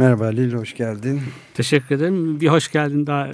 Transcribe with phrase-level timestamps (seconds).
[0.00, 1.20] Merhaba Lil, hoş geldin.
[1.54, 2.40] Teşekkür ederim.
[2.40, 3.30] Bir hoş geldin daha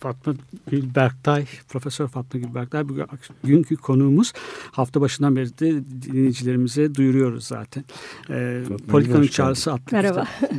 [0.00, 0.34] Fatma
[0.70, 2.88] Gül Berktay, Profesör Fatma Gül Berktay
[3.42, 4.32] bugünkü konuğumuz.
[4.72, 7.84] Hafta başından beri de dinleyicilerimize duyuruyoruz zaten.
[8.30, 10.24] Ee, Politikanın Çağrısı adlı Merhaba.
[10.24, 10.52] Kitap,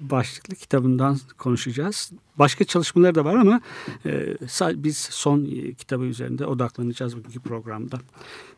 [0.00, 2.12] başlıklı kitabından konuşacağız.
[2.38, 3.60] Başka çalışmaları da var ama
[4.06, 4.36] e,
[4.74, 5.44] biz son
[5.78, 7.98] kitabı üzerinde odaklanacağız bugünkü programda.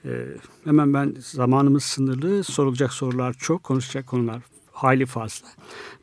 [0.04, 0.24] E,
[0.64, 4.42] hemen ben zamanımız sınırlı, sorulacak sorular çok, konuşacak konular
[4.76, 5.48] hayli fazla.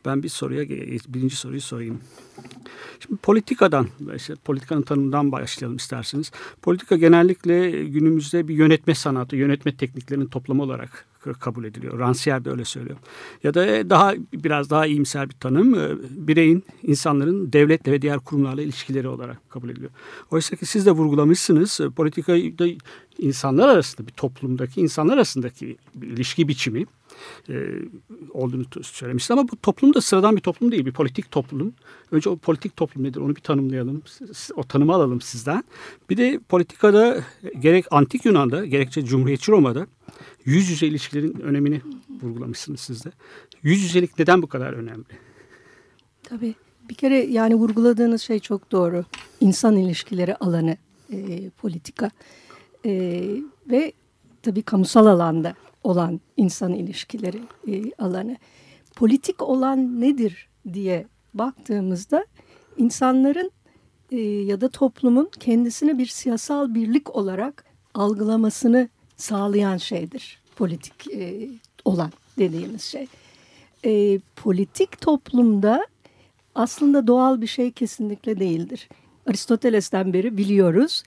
[0.06, 0.70] Ben bir soruya
[1.08, 2.00] birinci soruyu sorayım.
[3.00, 6.32] Şimdi politikadan, işte politikanın tanımından başlayalım isterseniz.
[6.62, 11.06] Politika genellikle günümüzde bir yönetme sanatı, yönetme tekniklerinin toplamı olarak
[11.40, 12.00] kabul ediliyor.
[12.00, 12.98] Rancière de öyle söylüyor.
[13.44, 19.08] Ya da daha biraz daha iyimser bir tanım bireyin, insanların devletle ve diğer kurumlarla ilişkileri
[19.08, 19.92] olarak kabul ediliyor.
[20.32, 22.66] Oysa ki siz de vurgulamışsınız politikayı da
[23.18, 26.86] insanlar arasında bir toplumdaki insanlar arasındaki bir ilişki biçimi
[27.50, 27.54] e,
[28.32, 29.40] olduğunu söylemiştiniz.
[29.40, 30.86] Ama bu toplum da sıradan bir toplum değil.
[30.86, 31.74] Bir politik toplum.
[32.12, 34.02] Önce o politik toplum nedir onu bir tanımlayalım.
[34.56, 35.64] O tanımı alalım sizden.
[36.10, 37.24] Bir de politikada
[37.60, 39.88] gerek antik Yunan'da gerekçe Cumhuriyetçi Roma'da
[40.46, 41.82] yüz yüze ilişkilerin önemini
[42.22, 43.12] vurgulamışsınız siz de.
[43.64, 45.04] Yüz yüzelik neden bu kadar önemli?
[46.24, 46.56] Tabii.
[46.90, 49.06] Bir kere yani vurguladığınız şey çok doğru.
[49.42, 50.78] İnsan ilişkileri alanı
[51.12, 52.12] e, politika
[52.86, 53.24] e,
[53.70, 53.94] ve
[54.42, 58.38] tabii kamusal alanda olan insan ilişkileri e, alanı.
[58.96, 62.26] Politik olan nedir diye baktığımızda
[62.78, 63.52] insanların
[64.12, 71.50] e, ya da toplumun kendisini bir siyasal birlik olarak algılamasını sağlayan şeydir politik e,
[71.86, 73.08] olan dediğimiz şey.
[73.86, 75.88] E, politik toplumda
[76.56, 78.90] aslında doğal bir şey kesinlikle değildir.
[79.30, 81.04] Aristoteles'ten beri biliyoruz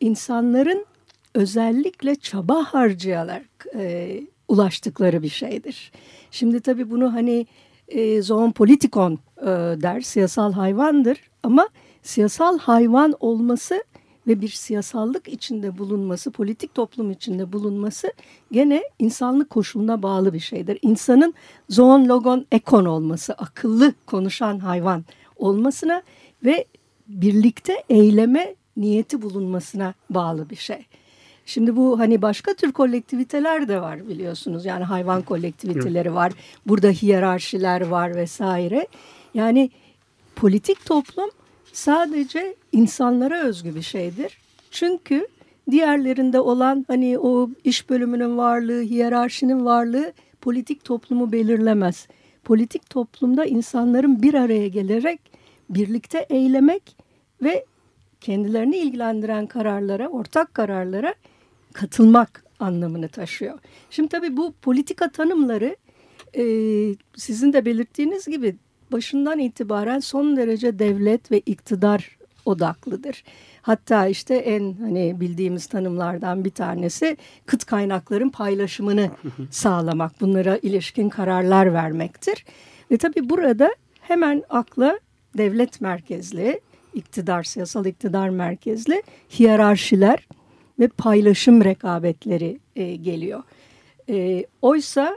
[0.00, 0.86] insanların
[1.34, 5.92] özellikle çaba harcayarak e, ulaştıkları bir şeydir.
[6.30, 7.46] Şimdi tabii bunu hani
[7.88, 9.46] e, zoon politikon e,
[9.82, 11.68] der, siyasal hayvandır ama
[12.02, 13.84] siyasal hayvan olması
[14.26, 18.12] ve bir siyasallık içinde bulunması, politik toplum içinde bulunması
[18.52, 20.78] gene insanlık koşuluna bağlı bir şeydir.
[20.82, 21.34] İnsanın
[21.68, 25.04] zoon logon ekon olması, akıllı konuşan hayvan
[25.36, 26.02] olmasına
[26.44, 26.64] ve
[27.08, 30.86] birlikte eyleme niyeti bulunmasına bağlı bir şey.
[31.50, 34.64] Şimdi bu hani başka tür kolektiviteler de var biliyorsunuz.
[34.64, 36.32] Yani hayvan kolektiviteleri var.
[36.66, 38.86] Burada hiyerarşiler var vesaire.
[39.34, 39.70] Yani
[40.36, 41.30] politik toplum
[41.72, 44.38] sadece insanlara özgü bir şeydir.
[44.70, 45.26] Çünkü
[45.70, 52.08] diğerlerinde olan hani o iş bölümünün varlığı, hiyerarşinin varlığı politik toplumu belirlemez.
[52.44, 55.20] Politik toplumda insanların bir araya gelerek
[55.70, 56.96] birlikte eylemek
[57.42, 57.64] ve
[58.20, 61.14] kendilerini ilgilendiren kararlara, ortak kararlara
[61.72, 63.58] katılmak anlamını taşıyor.
[63.90, 65.76] Şimdi tabii bu politika tanımları
[66.36, 66.44] e,
[67.16, 68.56] sizin de belirttiğiniz gibi
[68.92, 73.24] başından itibaren son derece devlet ve iktidar odaklıdır.
[73.62, 77.16] Hatta işte en hani bildiğimiz tanımlardan bir tanesi
[77.46, 79.10] kıt kaynakların paylaşımını
[79.50, 82.44] sağlamak, bunlara ilişkin kararlar vermektir.
[82.90, 84.98] Ve tabii burada hemen akla
[85.36, 86.60] devlet merkezli,
[86.94, 89.02] iktidar, siyasal iktidar merkezli
[89.38, 90.26] hiyerarşiler
[90.80, 93.42] ve paylaşım rekabetleri e, geliyor.
[94.08, 95.16] E, oysa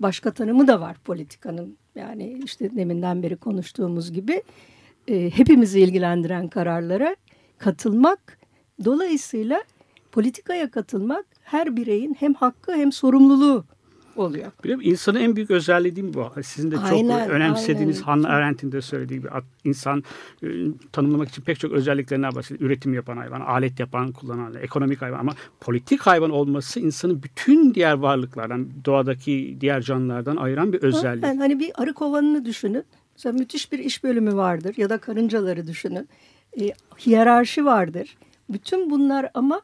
[0.00, 1.76] başka tanımı da var politikanın.
[1.94, 4.42] Yani işte deminden beri konuştuğumuz gibi
[5.08, 7.16] e, hepimizi ilgilendiren kararlara
[7.58, 8.38] katılmak
[8.84, 9.64] dolayısıyla
[10.12, 13.64] politikaya katılmak her bireyin hem hakkı hem sorumluluğu
[14.18, 14.52] oluyor.
[14.64, 14.90] Biliyor musun?
[14.90, 16.42] İnsanın en büyük özelliği değil mi bu?
[16.42, 18.06] Sizin de çok aynen, önemsediğiniz aynen.
[18.06, 19.28] Hannah Arendt'in de söylediği gibi
[19.64, 20.04] insan
[20.42, 20.46] e,
[20.92, 22.70] tanımlamak için pek çok özelliklerinden bahsediyor.
[22.70, 27.94] Üretim yapan hayvan, alet yapan, kullanan, ekonomik hayvan ama politik hayvan olması insanın bütün diğer
[27.94, 31.24] varlıklardan, doğadaki diğer canlılardan ayıran bir özellik.
[31.24, 32.84] Yani hani bir arı kovanını düşünün.
[33.16, 36.08] Mesela müthiş bir iş bölümü vardır ya da karıncaları düşünün.
[36.60, 36.72] E,
[37.06, 38.16] hiyerarşi vardır.
[38.48, 39.60] Bütün bunlar ama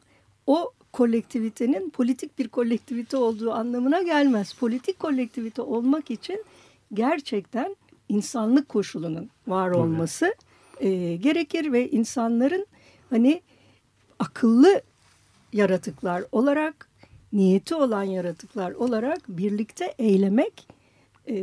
[0.47, 4.53] o kolektivitenin politik bir kolektivite olduğu anlamına gelmez.
[4.53, 6.45] Politik kolektivite olmak için
[6.93, 7.75] gerçekten
[8.09, 10.35] insanlık koşulunun var olması
[10.79, 12.67] e, gerekir ve insanların
[13.09, 13.41] hani
[14.19, 14.81] akıllı
[15.53, 16.89] yaratıklar olarak,
[17.33, 20.67] niyeti olan yaratıklar olarak birlikte eylemek
[21.27, 21.35] e,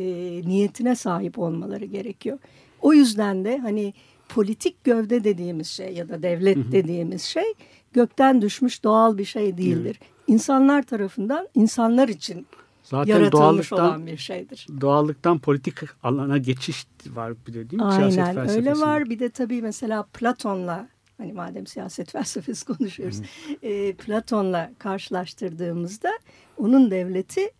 [0.47, 2.39] niyetine sahip olmaları gerekiyor.
[2.83, 3.95] O yüzden de hani
[4.29, 6.73] politik gövde dediğimiz şey ya da devlet hı hı.
[6.73, 7.55] dediğimiz şey
[7.93, 9.99] gökten düşmüş doğal bir şey değildir.
[10.03, 10.13] Evet.
[10.27, 12.47] İnsanlar tarafından insanlar için
[12.83, 14.67] Zaten yaratılmış olan bir şeydir.
[14.81, 17.89] Doğallıktan politik alana geçiş var bir de değil mi?
[17.89, 19.11] Aynen Siyaset öyle var.
[19.11, 20.89] Bir de tabii mesela Platon'la
[21.19, 23.21] hani madem siyaset felsefesi konuşuyoruz.
[23.63, 26.11] E, Platon'la karşılaştırdığımızda
[26.57, 27.51] onun devleti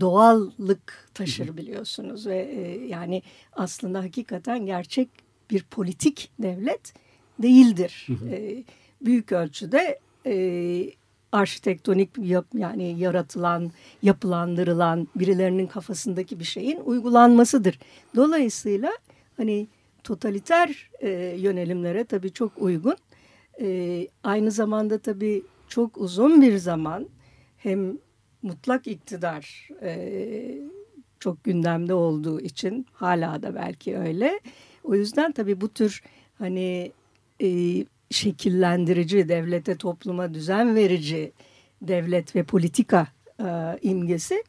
[0.00, 3.22] doğallık taşır biliyorsunuz ve e, yani
[3.52, 5.08] aslında hakikaten gerçek
[5.50, 6.94] bir politik devlet
[7.38, 8.06] değildir.
[8.30, 8.64] E,
[9.00, 10.34] büyük ölçüde e,
[11.32, 13.70] arşitektonik yap, yani yaratılan,
[14.02, 17.78] yapılandırılan birilerinin kafasındaki bir şeyin uygulanmasıdır.
[18.16, 18.92] Dolayısıyla
[19.36, 19.66] hani
[20.04, 22.96] totaliter e, yönelimlere tabii çok uygun.
[23.60, 27.08] E, aynı zamanda tabii çok uzun bir zaman
[27.56, 27.98] hem
[28.42, 30.58] mutlak iktidar e,
[31.20, 34.40] çok gündemde olduğu için hala da belki öyle.
[34.84, 36.02] O yüzden tabii bu tür
[36.38, 36.92] hani
[37.42, 37.48] e,
[38.10, 41.32] şekillendirici, devlete topluma düzen verici
[41.82, 43.06] devlet ve politika
[43.40, 44.44] e, imgesi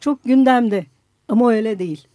[0.00, 0.86] çok gündemde.
[1.28, 2.06] Ama öyle değil.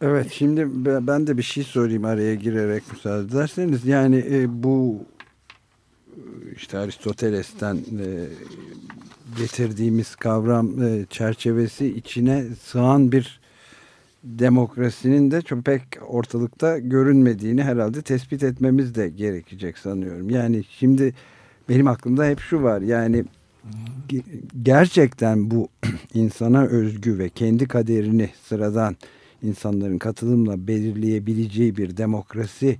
[0.00, 0.66] Evet şimdi
[1.06, 3.86] ben de bir şey sorayım araya girerek müsaade ederseniz.
[3.86, 5.04] Yani e, bu
[6.56, 8.08] işte Aristoteles'ten e,
[9.38, 13.41] getirdiğimiz kavram e, çerçevesi içine sığan bir
[14.24, 20.30] demokrasinin de çok pek ortalıkta görünmediğini herhalde tespit etmemiz de gerekecek sanıyorum.
[20.30, 21.14] Yani şimdi
[21.68, 23.24] benim aklımda hep şu var yani
[24.62, 25.68] gerçekten bu
[26.14, 28.96] insana özgü ve kendi kaderini sıradan
[29.42, 32.78] insanların katılımla belirleyebileceği bir demokrasi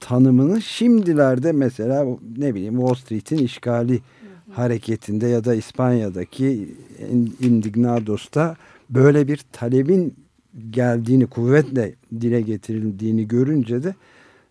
[0.00, 4.00] tanımını şimdilerde mesela ne bileyim Wall Street'in işgali
[4.52, 6.74] hareketinde ya da İspanya'daki
[7.40, 8.56] Indignados'ta
[8.90, 10.14] böyle bir talebin
[10.70, 13.94] geldiğini kuvvetle dile getirildiğini görünce de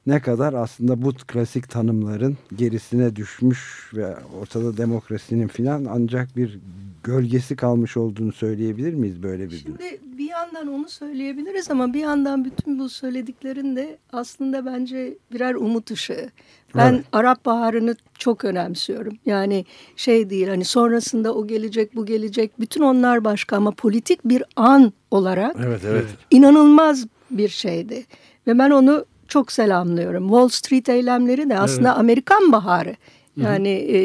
[0.07, 6.60] ne kadar aslında bu klasik tanımların gerisine düşmüş ve ortada demokrasinin filan ancak bir
[7.06, 12.46] gölgesi kalmış olduğunu söyleyebilir miyiz böyle bir Şimdi bir yandan onu söyleyebiliriz ama bir yandan
[12.46, 16.30] bütün bu söylediklerin de aslında bence birer umut ışığı.
[16.75, 17.06] Ben evet.
[17.12, 19.13] Arap Baharı'nı çok önemsiyorum.
[19.25, 19.66] Yani
[19.96, 24.94] şey değil hani sonrasında o gelecek bu gelecek bütün onlar başka ama politik bir an
[25.12, 26.06] olarak evet, evet.
[26.31, 28.06] inanılmaz bir şeydi.
[28.48, 30.28] Ve ben onu çok selamlıyorum.
[30.28, 32.00] Wall Street eylemleri de aslında evet.
[32.00, 32.96] Amerikan baharı.
[33.37, 33.97] Yani e,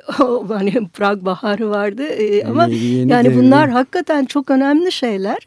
[0.22, 3.38] o, hani Prag baharı vardı e, ama yeni yani devrim.
[3.38, 5.38] bunlar hakikaten çok önemli şeyler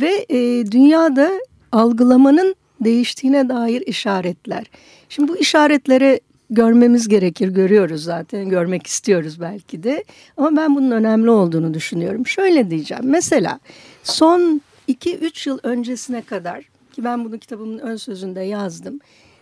[0.00, 1.30] ve e, dünyada
[1.72, 4.64] algılamanın değiştiğine dair işaretler.
[5.08, 6.20] Şimdi bu işaretleri
[6.50, 10.04] görmemiz gerekir, görüyoruz zaten, görmek istiyoruz belki de.
[10.36, 12.26] Ama ben bunun önemli olduğunu düşünüyorum.
[12.26, 13.60] Şöyle diyeceğim, mesela
[14.02, 16.60] son 2-3 yıl öncesine kadar
[16.92, 19.00] ki ben bunu kitabımın ön sözünde yazdım.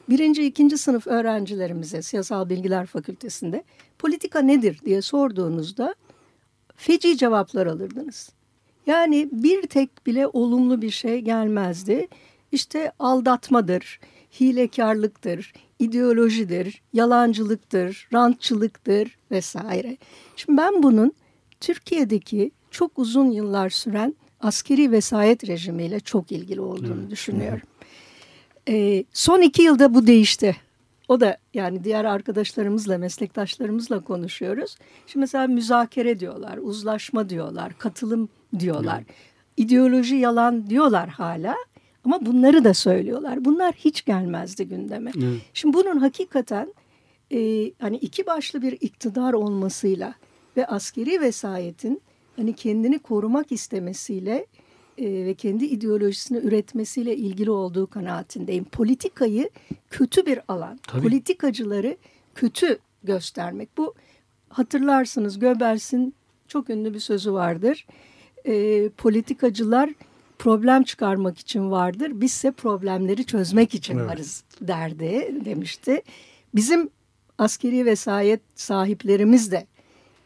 [0.08, 3.64] Birinci, ikinci sınıf öğrencilerimize Siyasal Bilgiler Fakültesinde
[3.98, 5.94] politika nedir diye sorduğunuzda
[6.76, 8.30] feci cevaplar alırdınız.
[8.86, 12.08] Yani bir tek bile olumlu bir şey gelmezdi.
[12.52, 14.00] İşte aldatmadır,
[14.40, 19.96] hilekarlıktır, ideolojidir, yalancılıktır, rantçılıktır vesaire.
[20.36, 21.12] Şimdi ben bunun
[21.60, 27.10] Türkiye'deki çok uzun yıllar süren askeri vesayet rejimiyle çok ilgili olduğunu evet.
[27.10, 27.68] düşünüyorum.
[28.68, 30.56] E, son iki yılda bu değişti.
[31.08, 34.76] O da yani diğer arkadaşlarımızla, meslektaşlarımızla konuşuyoruz.
[35.06, 38.98] Şimdi mesela müzakere diyorlar, uzlaşma diyorlar, katılım diyorlar.
[39.06, 39.16] Evet.
[39.56, 41.56] İdeoloji yalan diyorlar hala.
[42.04, 43.44] Ama bunları da söylüyorlar.
[43.44, 45.12] Bunlar hiç gelmezdi gündeme.
[45.18, 45.40] Evet.
[45.54, 46.74] Şimdi bunun hakikaten
[47.32, 50.14] e, hani iki başlı bir iktidar olmasıyla
[50.56, 52.02] ve askeri vesayetin
[52.36, 54.46] hani kendini korumak istemesiyle
[54.98, 58.64] ve kendi ideolojisini üretmesiyle ilgili olduğu kanaatindeyim.
[58.64, 59.50] Politikayı
[59.90, 61.02] kötü bir alan, Tabii.
[61.02, 61.96] politikacıları
[62.34, 63.76] kötü göstermek.
[63.76, 63.94] Bu
[64.48, 66.14] hatırlarsınız Göbels'in
[66.48, 67.86] çok ünlü bir sözü vardır.
[68.44, 69.90] E, politikacılar
[70.38, 72.10] problem çıkarmak için vardır.
[72.14, 74.10] Bizse problemleri çözmek için evet.
[74.10, 76.02] varız derdi demişti.
[76.54, 76.90] Bizim
[77.38, 79.66] askeri vesayet sahiplerimiz de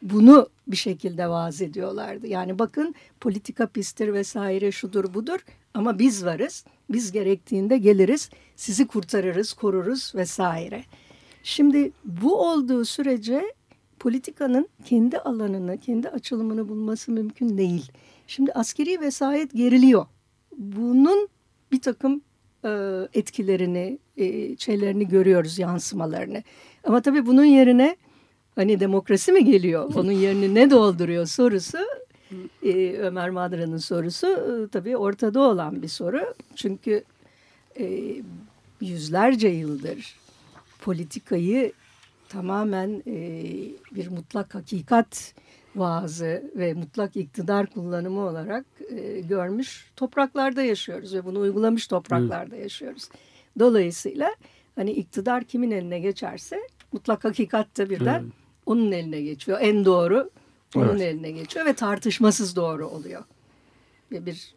[0.03, 2.27] bunu bir şekilde vaaz ediyorlardı.
[2.27, 5.39] Yani bakın politika pistir vesaire şudur budur
[5.75, 6.65] ama biz varız.
[6.91, 10.85] Biz gerektiğinde geliriz, sizi kurtarırız, koruruz vesaire.
[11.43, 13.55] Şimdi bu olduğu sürece
[13.99, 17.93] politikanın kendi alanını, kendi açılımını bulması mümkün değil.
[18.27, 20.07] Şimdi askeri vesayet geriliyor.
[20.59, 21.29] Bunun
[21.73, 22.23] bir takım
[22.65, 22.71] e,
[23.15, 26.43] etkilerini, e, şeylerini görüyoruz, yansımalarını.
[26.85, 27.97] Ama tabii bunun yerine
[28.55, 29.95] hani demokrasi mi geliyor?
[29.97, 31.79] Onun yerini ne dolduruyor sorusu
[32.63, 36.35] e, Ömer Madra'nın sorusu e, tabii ortada olan bir soru.
[36.57, 37.05] Çünkü
[37.81, 38.15] e,
[38.81, 40.17] yüzlerce yıldır
[40.81, 41.73] politikayı
[42.29, 43.43] tamamen e,
[43.93, 45.35] bir mutlak hakikat
[45.77, 52.65] vaazı ve mutlak iktidar kullanımı olarak e, görmüş topraklarda yaşıyoruz ve bunu uygulamış topraklarda evet.
[52.65, 53.09] yaşıyoruz.
[53.59, 54.35] Dolayısıyla
[54.75, 56.61] hani iktidar kimin eline geçerse
[56.93, 58.33] mutlak hakikat de birden evet.
[58.71, 59.59] Onun eline geçiyor.
[59.61, 60.31] En doğru
[60.75, 61.01] onun evet.
[61.01, 63.25] eline geçiyor ve tartışmasız doğru oluyor.
[64.13, 64.55] Ve bir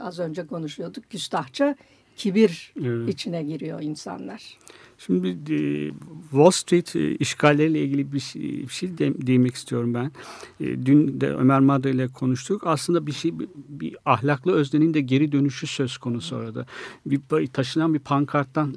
[0.00, 1.76] az önce konuşuyorduk küstahça
[2.16, 3.08] kibir evet.
[3.08, 4.58] içine giriyor insanlar.
[4.98, 5.90] Şimdi e,
[6.30, 10.12] Wall Street e, işgalleriyle ilgili bir şey, bir şey de, değinmek istiyorum ben.
[10.60, 12.62] E, dün de Ömer Madra ile konuştuk.
[12.66, 16.66] Aslında bir şey bir, bir ahlaklı öznenin de geri dönüşü söz konusu orada.
[17.06, 18.74] Bir taşınan bir pankarttan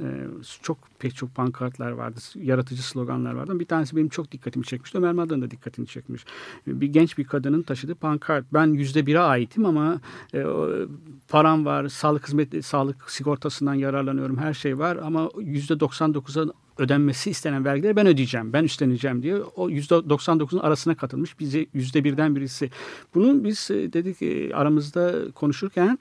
[0.62, 2.20] çok pek çok pankartlar vardı.
[2.36, 3.60] Yaratıcı sloganlar vardı.
[3.60, 4.98] Bir tanesi benim çok dikkatimi çekmişti.
[4.98, 6.26] Ömer Madra'nın da dikkatini çekmiş.
[6.68, 8.46] Bir genç bir kadının taşıdığı pankart.
[8.54, 10.02] Ben yüzde bire aitim ama
[10.34, 10.44] e,
[11.28, 14.38] param var, sağlık hizmeti, sağlık sigortasından yararlanıyorum.
[14.38, 15.80] Her şey var ama yüzde
[16.14, 21.40] 99'a ödenmesi istenen vergileri ben ödeyeceğim, ben üstleneceğim diye o yüzde 99'un arasına katılmış.
[21.40, 22.70] Bize yüzde birden birisi.
[23.16, 26.00] Bunun biz e, dedik e, aramızda konuşurken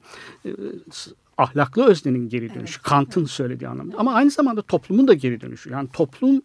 [1.38, 2.76] ahlaklı öznenin geri dönüşü.
[2.76, 2.82] Evet.
[2.82, 3.96] Kant'ın söylediği anlamda.
[3.98, 5.70] Ama aynı zamanda toplumun da geri dönüşü.
[5.70, 6.42] Yani toplum,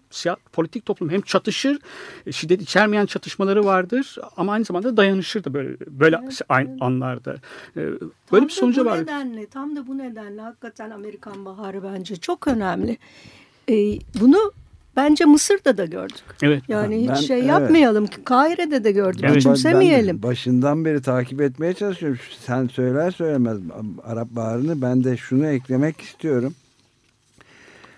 [0.51, 1.79] politik toplum hem çatışır,
[2.25, 6.69] e, şiddet içermeyen çatışmaları vardır ama aynı zamanda dayanışır da böyle böyle evet, evet.
[6.79, 7.33] anlarda.
[7.33, 9.01] E, böyle tam bir sonucu var.
[9.01, 12.97] Nedenle, tam da bu nedenle hakikaten Amerikan Baharı bence çok önemli.
[13.69, 14.51] Ee, bunu
[14.95, 16.23] Bence Mısır'da da gördük.
[16.43, 16.63] Evet.
[16.67, 17.49] Yani ben, hiç şey evet.
[17.49, 18.05] yapmayalım.
[18.25, 19.21] Kahire'de de gördük.
[19.23, 19.35] Evet.
[19.35, 20.15] Küçümsemeyelim.
[20.23, 22.19] Ben başından beri takip etmeye çalışıyorum.
[22.45, 23.57] Sen söyler söylemez
[24.03, 26.53] Arap Baharı'nı ben de şunu eklemek istiyorum.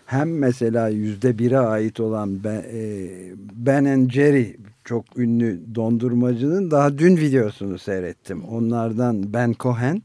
[0.05, 3.10] Hem mesela yüzde bire ait olan Ben, e,
[3.53, 8.43] ben Jerry çok ünlü dondurmacının daha dün videosunu seyrettim.
[8.43, 10.01] Onlardan Ben Cohen e,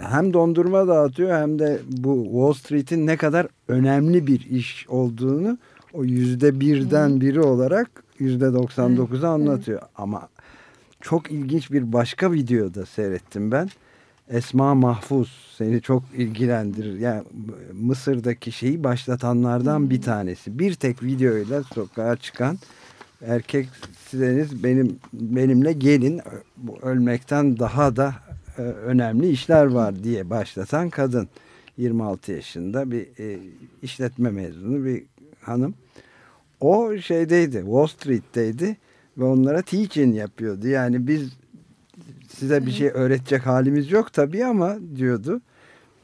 [0.00, 5.58] hem dondurma dağıtıyor hem de bu Wall Street'in ne kadar önemli bir iş olduğunu
[5.92, 9.82] o yüzde birden biri olarak yüzde 99'u anlatıyor.
[9.96, 10.28] Ama
[11.00, 13.68] çok ilginç bir başka videoda seyrettim ben.
[14.28, 16.98] Esma Mahfuz seni çok ilgilendirir.
[16.98, 17.22] Yani
[17.72, 20.58] Mısır'daki şeyi başlatanlardan bir tanesi.
[20.58, 22.58] Bir tek videoyla sokağa çıkan
[23.26, 23.68] erkek
[24.10, 26.20] sizeniz benim benimle gelin
[26.82, 28.14] ölmekten daha da
[28.58, 31.28] e, önemli işler var diye başlatan kadın.
[31.76, 33.38] 26 yaşında bir e,
[33.82, 35.02] işletme mezunu bir
[35.40, 35.74] hanım.
[36.60, 38.76] O şeydeydi, Wall Street'teydi
[39.18, 40.68] ve onlara teaching yapıyordu.
[40.68, 41.32] Yani biz
[42.28, 45.40] size bir şey öğretecek halimiz yok tabii ama diyordu.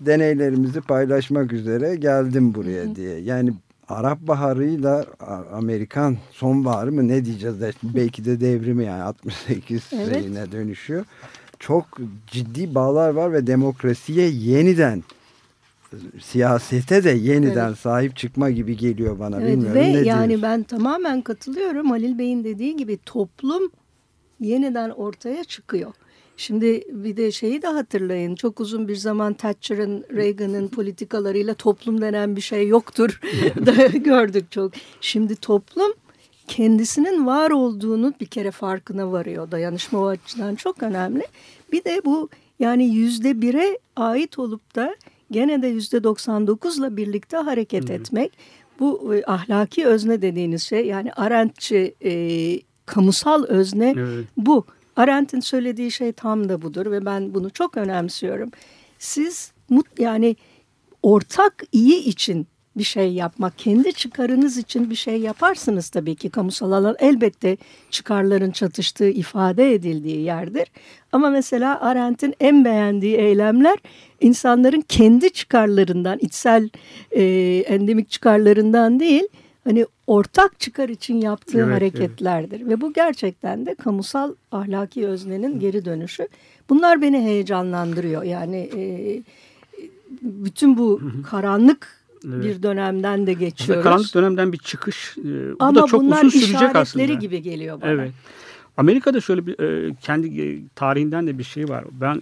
[0.01, 3.19] Deneylerimizi paylaşmak üzere geldim buraya diye.
[3.19, 3.53] Yani
[3.89, 5.05] Arap Baharı'yla
[5.53, 10.53] Amerikan sonbaharı mı ne diyeceğiz belki de devrimi yani 68 evet.
[10.53, 11.05] dönüşüyor
[11.61, 11.85] çok
[12.27, 15.03] ciddi bağlar var ve demokrasiye yeniden
[16.21, 17.79] siyasete de yeniden evet.
[17.79, 19.41] sahip çıkma gibi geliyor bana.
[19.41, 20.43] Evet, Bilmiyorum ve ne yani diyorsun?
[20.43, 21.91] ben tamamen katılıyorum.
[21.91, 23.71] Halil Bey'in dediği gibi toplum
[24.41, 25.93] yeniden ortaya çıkıyor.
[26.37, 28.35] Şimdi bir de şeyi de hatırlayın.
[28.35, 33.21] Çok uzun bir zaman Thatcher'ın, Reagan'ın politikalarıyla toplum denen bir şey yoktur
[33.67, 34.73] da gördük çok.
[35.01, 35.93] Şimdi toplum
[36.51, 39.51] kendisinin var olduğunu bir kere farkına varıyor.
[39.51, 41.23] Dayanışma o açıdan çok önemli.
[41.73, 42.29] Bir de bu
[42.59, 44.97] yani yüzde bire ait olup da
[45.31, 47.95] gene de yüzde 99'la birlikte hareket hmm.
[47.95, 48.33] etmek.
[48.81, 52.13] Bu e, ahlaki özne dediğiniz şey yani Arendtçi e,
[52.87, 54.25] kamusal özne evet.
[54.37, 54.65] bu.
[54.97, 58.51] Arendt'in söylediği şey tam da budur ve ben bunu çok önemsiyorum.
[58.99, 60.37] Siz mut yani
[61.03, 62.47] ortak iyi için
[62.77, 67.57] bir şey yapmak, kendi çıkarınız için bir şey yaparsınız tabii ki kamusal alan elbette
[67.91, 70.69] çıkarların çatıştığı ifade edildiği yerdir.
[71.13, 73.79] Ama mesela Arendt'in en beğendiği eylemler
[74.21, 76.69] insanların kendi çıkarlarından, içsel
[77.11, 77.23] e,
[77.67, 79.25] endemik çıkarlarından değil,
[79.65, 82.61] hani ortak çıkar için yaptığı evet, hareketlerdir.
[82.61, 82.69] Evet.
[82.71, 86.29] Ve bu gerçekten de kamusal ahlaki öznenin geri dönüşü.
[86.69, 88.23] Bunlar beni heyecanlandırıyor.
[88.23, 88.83] Yani e,
[90.23, 91.01] bütün bu
[91.31, 92.45] karanlık Evet.
[92.45, 93.85] bir dönemden de geçiyoruz.
[93.85, 95.19] Karanlık dönemden bir çıkış.
[95.19, 97.09] E, bu Ama da çok uzun sürecek aslında.
[97.09, 97.91] bunlar gibi geliyor bana.
[97.91, 98.11] Evet.
[98.77, 101.85] Amerika'da şöyle bir e, kendi e, tarihinden de bir şey var.
[101.93, 102.21] Ben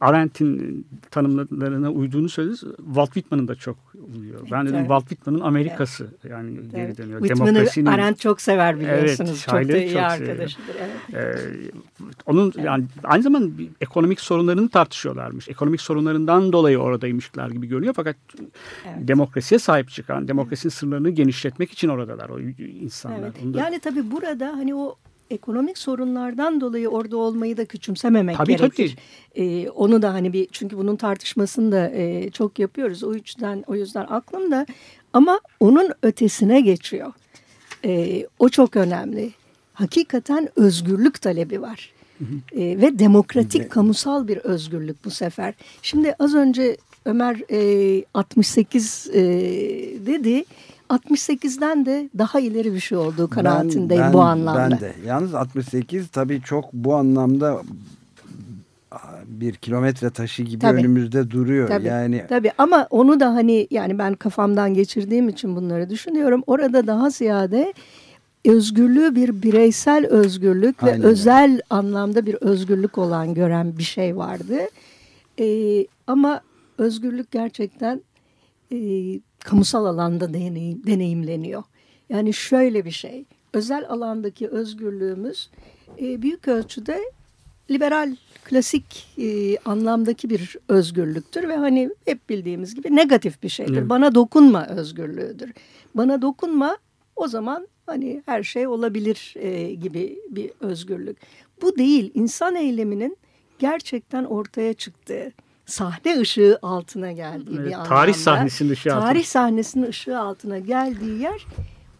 [0.00, 2.56] Arendt'in tanımlarına uyduğunu söyledi.
[2.76, 3.76] Walt Whitman'ın da çok
[4.16, 4.40] uyuyor.
[4.50, 4.86] Ben dedim evet.
[4.86, 6.32] Walt Whitman'ın Amerika'sı evet.
[6.32, 6.74] yani evet.
[6.74, 7.20] geri dönüyor.
[7.20, 9.30] Whitman'ı Arendt çok sever biliyorsunuz.
[9.30, 10.76] Evet, çok da iyi çok arkadaşıdır.
[11.12, 11.38] Evet.
[11.38, 11.70] Ee,
[12.26, 12.64] onun evet.
[12.64, 15.48] yani aynı zamanda ekonomik sorunlarını tartışıyorlarmış.
[15.48, 18.16] Ekonomik sorunlarından dolayı oradaymışlar gibi görünüyor fakat
[18.86, 19.08] evet.
[19.08, 20.78] demokrasiye sahip çıkan, demokrasinin evet.
[20.78, 23.18] sınırlarını genişletmek için oradalar o insanlar.
[23.18, 23.54] Evet.
[23.54, 23.58] Da...
[23.58, 24.96] Yani tabii burada hani o
[25.30, 28.96] ekonomik sorunlardan dolayı orada olmayı da küçümsememek tabii, gerekir.
[29.34, 29.44] Tabii.
[29.44, 33.04] E, onu da hani bir çünkü bunun tartışmasını da e, çok yapıyoruz.
[33.04, 34.66] O yüzden o yüzden aklımda
[35.12, 37.12] ama onun ötesine geçiyor.
[37.84, 39.32] E, o çok önemli.
[39.72, 41.92] Hakikaten özgürlük talebi var.
[42.52, 45.54] E, ve demokratik kamusal bir özgürlük bu sefer.
[45.82, 49.22] Şimdi az önce Ömer e, 68 e,
[50.06, 50.44] dedi.
[50.90, 54.70] 68'den de daha ileri bir şey olduğu kanaatindeyim ben, ben, bu anlamda.
[54.70, 54.92] Ben de.
[55.06, 57.62] Yalnız 68 tabii çok bu anlamda
[59.26, 60.80] bir kilometre taşı gibi tabii.
[60.80, 61.68] önümüzde duruyor.
[61.68, 66.42] Tabii, yani tabii ama onu da hani yani ben kafamdan geçirdiğim için bunları düşünüyorum.
[66.46, 67.74] Orada daha ziyade
[68.44, 71.02] özgürlüğü bir bireysel özgürlük Aynen.
[71.02, 74.58] ve özel anlamda bir özgürlük olan gören bir şey vardı.
[75.40, 76.40] Ee, ama
[76.78, 78.00] özgürlük gerçekten
[78.72, 78.78] e,
[79.38, 81.62] kamusal alanda deneyim, deneyimleniyor.
[82.08, 85.50] Yani şöyle bir şey, özel alandaki özgürlüğümüz
[86.00, 87.00] e, büyük ölçüde
[87.70, 93.78] liberal, klasik e, anlamdaki bir özgürlüktür ve hani hep bildiğimiz gibi negatif bir şeydir.
[93.78, 93.88] Evet.
[93.88, 95.52] Bana dokunma özgürlüğüdür.
[95.94, 96.76] Bana dokunma
[97.16, 101.16] o zaman hani her şey olabilir e, gibi bir özgürlük.
[101.62, 103.16] Bu değil, insan eyleminin
[103.58, 105.32] gerçekten ortaya çıktığı
[105.68, 107.88] sahne ışığı altına geldiği evet, bir anlamda.
[107.88, 109.08] Tarih sahnesinin ışığı altına.
[109.08, 111.46] Tarih sahnesinin ışığı altına geldiği yer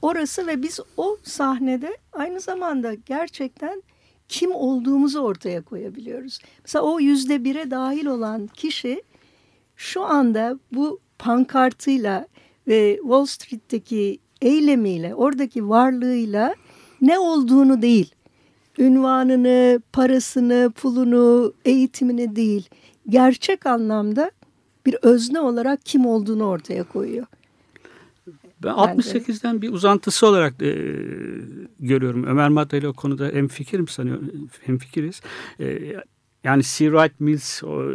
[0.03, 3.83] orası ve biz o sahnede aynı zamanda gerçekten
[4.29, 6.39] kim olduğumuzu ortaya koyabiliyoruz.
[6.65, 9.03] Mesela o yüzde bire dahil olan kişi
[9.77, 12.27] şu anda bu pankartıyla
[12.69, 16.55] ve Wall Street'teki eylemiyle, oradaki varlığıyla
[17.01, 18.15] ne olduğunu değil,
[18.79, 22.69] ünvanını, parasını, pulunu, eğitimini değil,
[23.09, 24.31] gerçek anlamda
[24.87, 27.27] bir özne olarak kim olduğunu ortaya koyuyor.
[28.63, 30.73] Ben 68'den bir uzantısı olarak e,
[31.81, 32.25] görüyorum.
[32.25, 34.31] Ömer Madra ile o konuda hem fikirim sanıyorum.
[34.61, 35.21] Hem fikiriz.
[35.61, 35.97] E,
[36.45, 36.69] yani C.
[36.69, 37.95] Wright Mills o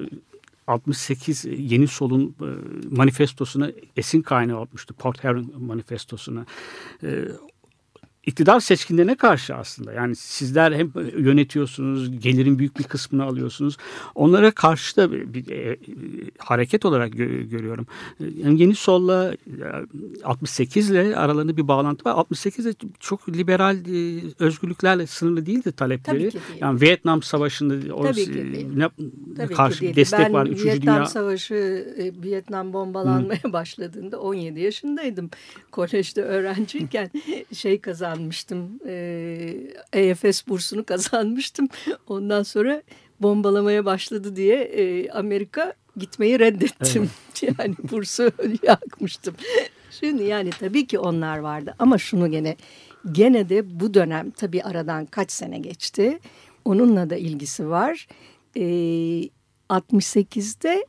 [0.68, 2.48] 68 Yeni Sol'un e,
[2.96, 4.94] manifestosuna esin kaynağı olmuştu.
[4.94, 6.46] Port Huron manifestosuna.
[8.26, 9.94] İktidar seçkinlerine karşı aslında.
[9.94, 13.78] Yani sizler hem yönetiyorsunuz, gelirin büyük bir kısmını alıyorsunuz.
[14.16, 15.78] Onlara karşı da bir, bir e,
[16.38, 17.88] hareket olarak gö görüyorum.
[18.20, 19.36] Yani Yeni Sol'la
[20.24, 22.14] 68 e, ile aralarında bir bağlantı var.
[22.16, 26.30] 68 de çok liberal e, özgürlüklerle sınırlı değildi talepleri.
[26.30, 26.62] Tabii ki değil.
[26.62, 28.68] Yani Vietnam Savaşı'nda o, Tabii ki değil.
[28.76, 28.90] Ne,
[29.38, 29.96] Tabii karşı ki değil.
[29.96, 30.46] destek ben var.
[30.48, 31.06] Üçüncü Vietnam Dünya...
[31.06, 31.56] Savaşı,
[31.98, 33.54] e, Vietnam bombalanmaya Hı.
[33.54, 35.30] başladığında 17 yaşındaydım.
[35.72, 37.12] Kolejde öğrenciyken
[37.54, 38.80] şey kazandım kazanmıştım.
[38.88, 41.68] E, EFS bursunu kazanmıştım.
[42.08, 42.84] Ondan sonra
[43.20, 47.02] bombalamaya başladı diye e, Amerika gitmeyi reddettim.
[47.02, 47.10] Evet.
[47.60, 48.32] Yani bursu
[48.64, 49.36] yakmıştım.
[49.92, 52.56] Şimdi yani tabii ki onlar vardı ama şunu gene
[53.12, 56.20] gene de bu dönem tabii aradan kaç sene geçti.
[56.66, 58.08] Onunla da ilgisi var.
[58.56, 58.64] E,
[59.70, 60.86] 68'de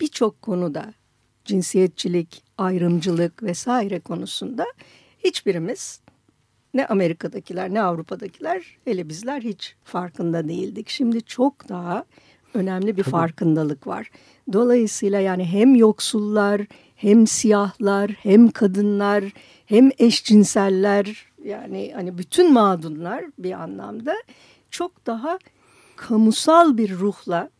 [0.00, 0.94] birçok konuda
[1.44, 4.66] cinsiyetçilik, ayrımcılık vesaire konusunda
[5.24, 6.00] hiçbirimiz
[6.74, 10.88] ne Amerika'dakiler ne Avrupa'dakiler hele bizler hiç farkında değildik.
[10.88, 12.04] Şimdi çok daha
[12.54, 14.10] önemli bir farkındalık var.
[14.52, 16.60] Dolayısıyla yani hem yoksullar
[16.96, 19.24] hem siyahlar hem kadınlar
[19.66, 24.14] hem eşcinseller yani hani bütün mağdunlar bir anlamda
[24.70, 25.38] çok daha
[25.96, 27.50] kamusal bir ruhla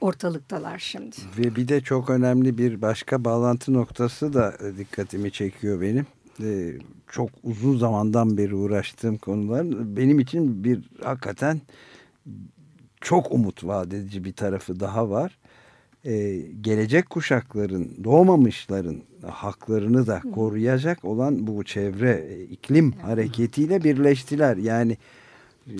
[0.00, 1.16] ortalıktalar şimdi.
[1.38, 6.06] Ve bir de çok önemli bir başka bağlantı noktası da dikkatimi çekiyor benim.
[6.42, 6.78] Ee,
[7.10, 11.60] çok uzun zamandan beri uğraştığım konular benim için bir hakikaten
[13.00, 15.38] çok umut vaat edici bir tarafı daha var.
[16.04, 24.56] Ee, gelecek kuşakların, doğmamışların haklarını da koruyacak olan bu çevre e, iklim hareketiyle birleştiler.
[24.56, 24.96] Yani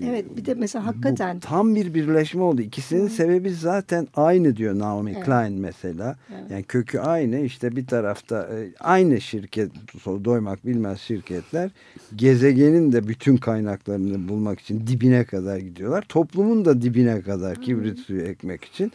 [0.05, 1.37] Evet bir de mesela hakikaten.
[1.37, 2.62] Bu tam bir birleşme oldu.
[2.62, 3.11] İkisinin Hı.
[3.11, 5.24] sebebi zaten aynı diyor Naomi evet.
[5.24, 6.16] Klein mesela.
[6.33, 6.51] Evet.
[6.51, 9.70] Yani kökü aynı işte bir tarafta e, aynı şirket
[10.05, 11.70] doymak bilmez şirketler
[12.16, 16.05] gezegenin de bütün kaynaklarını bulmak için dibine kadar gidiyorlar.
[16.09, 18.92] Toplumun da dibine kadar kibrit suyu ekmek için.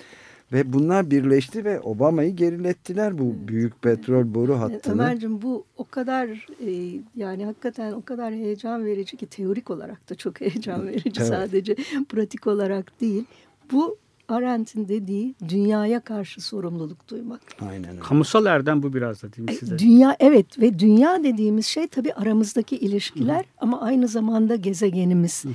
[0.53, 4.93] Ve bunlar birleşti ve Obama'yı gerilettiler bu büyük petrol boru hattını.
[4.93, 6.27] Ömerciğim bu o kadar
[6.67, 11.27] e, yani hakikaten o kadar heyecan verici ki teorik olarak da çok heyecan verici evet.
[11.27, 11.75] sadece
[12.09, 13.25] pratik olarak değil.
[13.71, 17.41] Bu Arendt'in dediği dünyaya karşı sorumluluk duymak.
[17.61, 17.99] Aynen öyle.
[17.99, 19.79] Kamusal erdem bu biraz da değil mi size?
[19.79, 23.47] Dünya evet ve dünya dediğimiz şey tabii aramızdaki ilişkiler Hı.
[23.57, 25.49] ama aynı zamanda gezegenimiz Hı.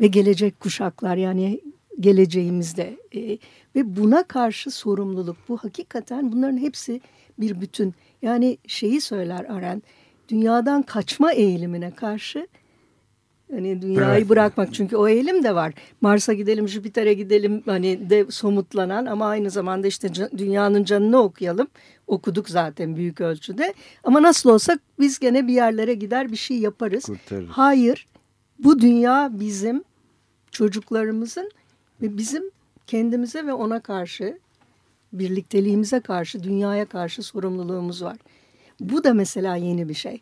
[0.00, 1.60] ve gelecek kuşaklar yani
[2.00, 3.38] geleceğimizde e,
[3.74, 7.00] ve buna karşı sorumluluk bu hakikaten bunların hepsi
[7.38, 7.94] bir bütün.
[8.22, 9.82] Yani şeyi söyler Aren
[10.28, 12.46] dünyadan kaçma eğilimine karşı
[13.50, 14.28] Hani dünyayı Evet.
[14.28, 15.74] bırakmak çünkü o eğilim de var.
[16.00, 21.68] Mars'a gidelim, Jüpiter'e gidelim hani de somutlanan ama aynı zamanda işte dünyanın canını okuyalım.
[22.06, 23.74] Okuduk zaten büyük ölçüde.
[24.04, 27.04] Ama nasıl olsa biz gene bir yerlere gider bir şey yaparız.
[27.04, 27.50] Kurtarırız.
[27.50, 28.06] Hayır.
[28.58, 29.84] Bu dünya bizim
[30.50, 31.50] çocuklarımızın
[32.02, 32.50] ve bizim
[32.86, 34.38] kendimize ve ona karşı
[35.12, 38.16] birlikteliğimize karşı, dünyaya karşı sorumluluğumuz var.
[38.80, 40.20] Bu da mesela yeni bir şey.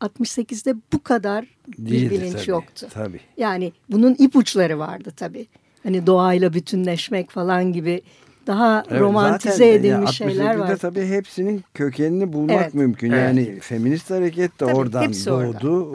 [0.00, 1.44] 68'de bu kadar
[1.78, 2.86] bir Değildi bilinç tabii, yoktu.
[2.90, 3.20] Tabii.
[3.36, 5.46] Yani bunun ipuçları vardı tabii.
[5.82, 8.02] Hani doğayla bütünleşmek falan gibi
[8.46, 10.76] daha Evet, romantize zaten, edilmiş yani şeyler 68'de var.
[10.76, 13.10] tabii hepsinin kökenini bulmak Evet, mümkün.
[13.10, 13.22] evet.
[13.22, 15.60] Yani feminist hareket de Tabii, oradan oradan.
[15.62, 15.92] doğdu.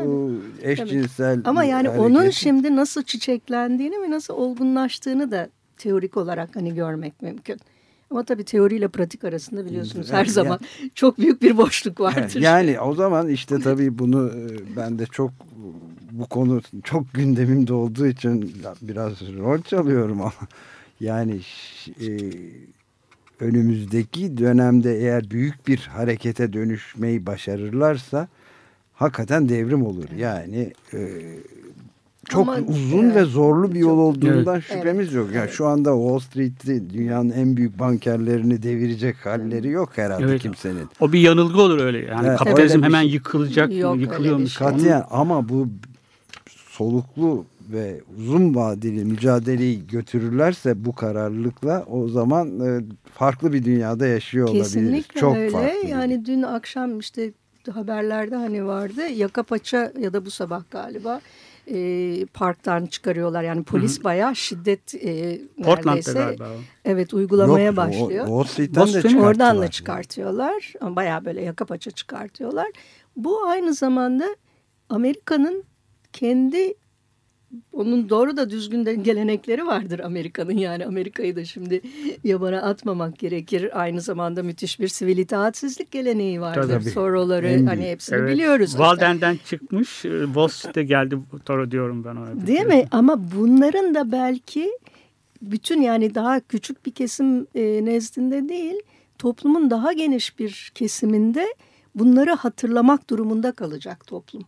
[0.62, 0.72] Tabii.
[0.72, 5.50] Eşcinsel Ama yani hareket- onun şimdi nasıl çiçeklendiğini ve nasıl olgunlaştığını da
[5.84, 7.60] teorik olarak hani görmek mümkün.
[8.12, 10.60] Ama tabii teoriyle pratik arasında biliyorsunuz her Evet, zaman
[10.96, 12.42] çok büyük bir boşluk vardır.
[12.42, 15.32] Yani o zaman işte tabii bunu e, ben de çok
[16.12, 20.34] bu konu çok gündemimde olduğu için biraz rol çalıyorum ama
[21.00, 21.42] yani
[22.02, 22.08] e,
[23.40, 28.28] önümüzdeki dönemde eğer büyük bir harekete dönüşmeyi başarırlarsa
[28.94, 30.10] hakikaten devrim olur.
[30.18, 31.00] Yani e,
[32.30, 34.64] çok Ama, uzun evet, ve zorlu bir yol olduğundan Evet.
[34.64, 35.28] şüphemiz yok.
[35.34, 35.54] Yani Evet.
[35.54, 40.42] şu anda Wall Street'te dünyanın en büyük bankerlerini devirecek halleri yok herhalde Evet.
[40.42, 40.88] kimsenin.
[41.00, 42.00] O bir yanılgı olur öyle.
[42.00, 44.58] Yani Evet, kapitalizm öyle bir hemen şey- yıkılacak, Yok, yıkılıyormuş.
[44.58, 44.68] şey.
[44.68, 45.68] Katiyen ama bu
[46.48, 52.82] soluklu ve uzun vadeli mücadeleyi götürürlerse bu kararlılıkla o zaman e,
[53.14, 54.74] farklı bir dünyada yaşıyor olabiliriz.
[54.74, 55.50] Kesinlikle Çok öyle.
[55.50, 55.88] farklı.
[55.88, 57.32] Yani dün akşam işte
[57.72, 61.22] haberlerde hani vardı yaka paça ya da bu sabah galiba
[61.68, 63.44] e, parktan çıkarıyorlar.
[63.44, 66.44] Yani polis bayağı şiddet e, Portland'da neredeyse galiba.
[66.50, 66.58] o.
[66.86, 68.28] evet uygulamaya Yok, o- başlıyor.
[68.28, 68.66] Boston-
[69.02, 69.28] çıkarttılar.
[69.30, 70.74] Oradan da çıkartıyorlar.
[70.82, 72.68] Ama Bayağı böyle yaka paça çıkartıyorlar.
[73.16, 74.36] Bu aynı zamanda
[74.90, 75.64] Amerika'nın
[76.14, 76.74] kendi
[77.74, 81.82] onun doğru da düzgün de gelenekleri vardır Amerika'nın yani Amerika'yı da şimdi
[82.24, 83.82] yabana atmamak gerekir.
[83.82, 86.70] Aynı zamanda müthiş bir sivil itaatsizlik geleneği vardır.
[86.80, 86.90] Tabii.
[86.90, 88.34] Soroları En hani hepsini Evet.
[88.34, 88.66] biliyoruz.
[88.66, 88.78] işte.
[88.78, 90.06] Walden'den çıkmış.
[90.06, 92.48] e, Wall Street'e geldi Toro diyorum ben ona.
[92.48, 92.86] Değil mi?
[92.92, 94.72] Ama bunların da belki
[95.42, 98.76] bütün yani daha küçük bir kesim e, nezdinde değil,
[99.18, 101.48] toplumun daha geniş bir kesiminde
[101.96, 104.44] bunları hatırlamak durumunda kalacak toplum.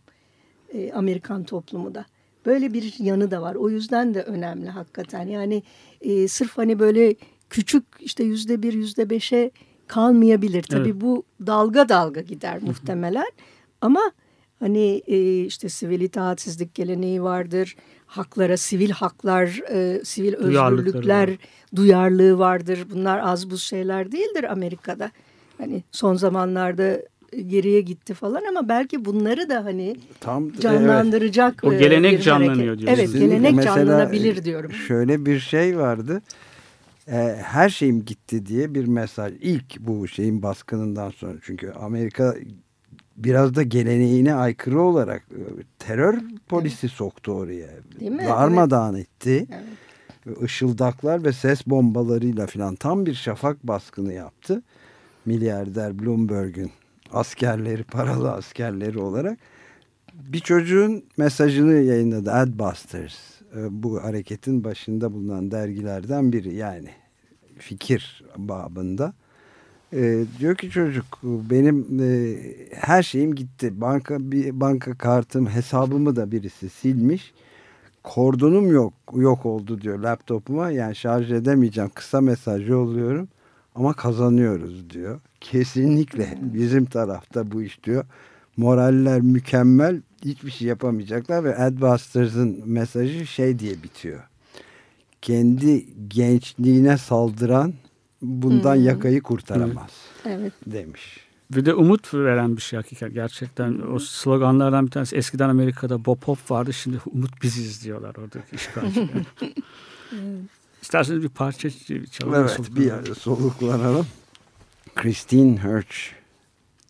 [0.74, 2.04] E, Amerikan toplumu da.
[2.46, 3.54] Böyle bir yanı da var.
[3.54, 5.26] O yüzden de önemli hakikaten.
[5.28, 5.62] Yani
[6.00, 7.14] e, sırf hani böyle
[7.50, 9.50] küçük işte yüzde bir, yüzde beşe
[9.86, 10.62] kalmayabilir.
[10.62, 11.00] Tabii Evet.
[11.00, 13.30] bu dalga dalga gider muhtemelen.
[13.80, 14.12] Ama
[14.58, 17.76] hani e, işte sivil itaatsizlik geleneği vardır.
[18.06, 21.36] Haklara, sivil haklar, e, sivil özgürlükler var.
[21.76, 22.86] duyarlılığı vardır.
[22.90, 25.10] Bunlar az buz şeyler değildir Amerika'da.
[25.58, 27.02] Hani son zamanlarda
[27.42, 30.60] geriye gitti falan ama belki bunları da hani Tam evet.
[30.60, 32.86] canlandıracak O e, gelenek canlanıyor hareket.
[32.86, 33.02] diyorsun.
[33.02, 34.72] Evet gelenek Mesela, canlanabilir diyorum.
[34.72, 36.22] Şöyle bir şey vardı.
[37.08, 39.32] E, her şeyim gitti diye bir mesaj.
[39.40, 41.34] İlk bu şeyin baskınından sonra.
[41.42, 42.34] Çünkü Amerika
[43.16, 45.42] biraz da geleneğine aykırı olarak e,
[45.78, 46.18] terör
[46.48, 47.68] polisi soktu oraya.
[48.00, 48.24] Değil mi?
[48.28, 49.46] Darmadağın etti.
[49.50, 50.42] Evet.
[50.42, 54.62] Işıldaklar ve ses bombalarıyla filan tam bir şafak baskını yaptı.
[55.26, 56.70] Milyarder Bloomberg'ün
[57.12, 59.38] askerleri, paralı askerleri olarak
[60.14, 62.32] bir çocuğun mesajını yayınladı.
[62.32, 63.16] Adbusters.
[63.56, 66.88] E, Bu hareketin başında bulunan dergilerden biri yani
[67.58, 69.14] fikir babında.
[69.92, 72.36] E, diyor ki çocuk benim e,
[72.72, 73.80] her şeyim gitti.
[73.80, 77.34] Banka bir banka kartım, hesabımı da birisi silmiş.
[78.02, 80.70] Kordonum yok yok oldu diyor laptopuma.
[80.70, 81.90] Yani şarj edemeyeceğim.
[81.94, 83.28] Kısa mesaj yolluyorum
[83.76, 85.20] ama kazanıyoruz diyor.
[85.40, 88.04] Kesinlikle bizim tarafta bu iş diyor.
[88.56, 90.02] Moraller mükemmel.
[90.24, 94.20] Hiçbir şey yapamayacaklar ve Adbusters'ın mesajı şey diye bitiyor.
[95.22, 97.74] Kendi gençliğine saldıran
[98.22, 98.84] bundan Hmm.
[98.84, 99.90] yakayı kurtaramaz
[100.24, 100.52] Evet.
[100.66, 101.20] demiş.
[101.50, 103.80] Bir de umut veren bir şey hakikaten gerçekten.
[103.94, 106.72] O sloganlardan bir tanesi eskiden Amerika'da Bob Hop vardı.
[106.72, 109.08] Şimdi umut biziz diyorlar oradaki işgalciler.
[110.86, 111.70] İsterseniz bir parça
[112.10, 112.40] çalalım.
[112.40, 113.06] Evet soluklanalım.
[113.06, 114.06] bir soluklanalım.
[114.94, 116.12] Christine Hirsch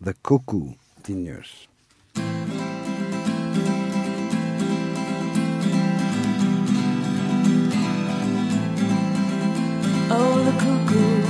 [0.05, 0.67] The Cuckoo
[1.09, 1.69] dinliyoruz.
[10.11, 11.23] Oh, the cuckoo,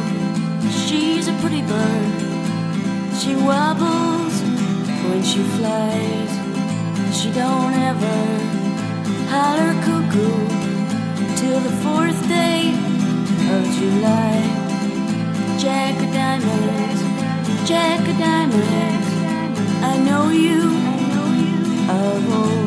[0.71, 2.21] she's a pretty bird.
[3.21, 4.43] She wobbles
[5.03, 6.33] when she flies.
[7.17, 8.27] She don't ever
[9.31, 10.66] holler cuckoo
[11.47, 12.71] till the fourth day
[13.55, 14.35] of July.
[15.65, 17.01] Jack of diamonds,
[17.69, 19.09] Jack of diamonds,
[19.91, 20.63] I know you
[21.89, 22.67] of old.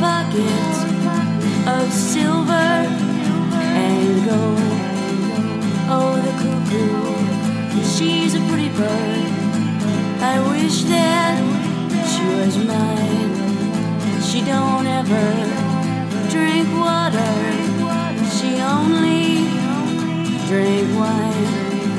[0.00, 0.74] pocket
[1.76, 2.70] of silver
[3.86, 4.78] and gold.
[5.94, 6.92] Oh, the cuckoo,
[7.94, 9.30] she's a pretty bird.
[10.32, 11.36] I wish that
[12.10, 13.49] she was mine.
[14.30, 15.28] She don't ever
[16.30, 17.34] drink water.
[18.30, 19.50] She only
[20.46, 21.90] drink wine.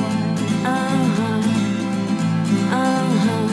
[0.63, 1.41] Uh huh.
[2.71, 3.47] Uh huh.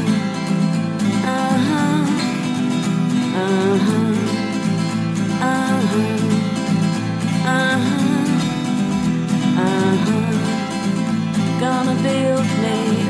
[1.27, 2.07] Uh huh.
[3.35, 4.13] Uh huh.
[5.43, 6.23] Uh huh.
[7.43, 8.07] Uh huh.
[9.59, 11.59] Uh huh.
[11.59, 13.08] Gonna build me.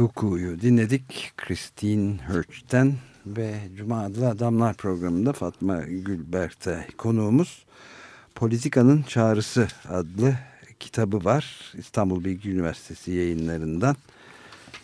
[0.00, 1.32] Cuckoo'yu dinledik.
[1.36, 2.94] Christine Hirsch'ten
[3.26, 7.64] ve Cuma Adlı Adamlar programında Fatma Gülberk'te konuğumuz
[8.34, 10.34] Politikanın Çağrısı adlı
[10.78, 11.72] kitabı var.
[11.78, 13.96] İstanbul Bilgi Üniversitesi yayınlarından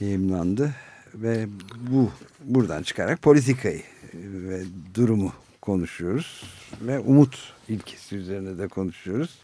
[0.01, 0.75] yayınlandı
[1.15, 1.47] ve
[1.91, 2.11] bu
[2.45, 3.83] buradan çıkarak politikayı
[4.15, 4.63] ve
[4.95, 6.45] durumu konuşuyoruz
[6.81, 9.39] ve umut ilkesi üzerine de konuşuyoruz.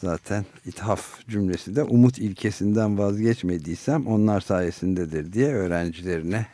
[0.00, 6.46] Zaten ithaf cümlesi de umut ilkesinden vazgeçmediysem onlar sayesindedir diye öğrencilerine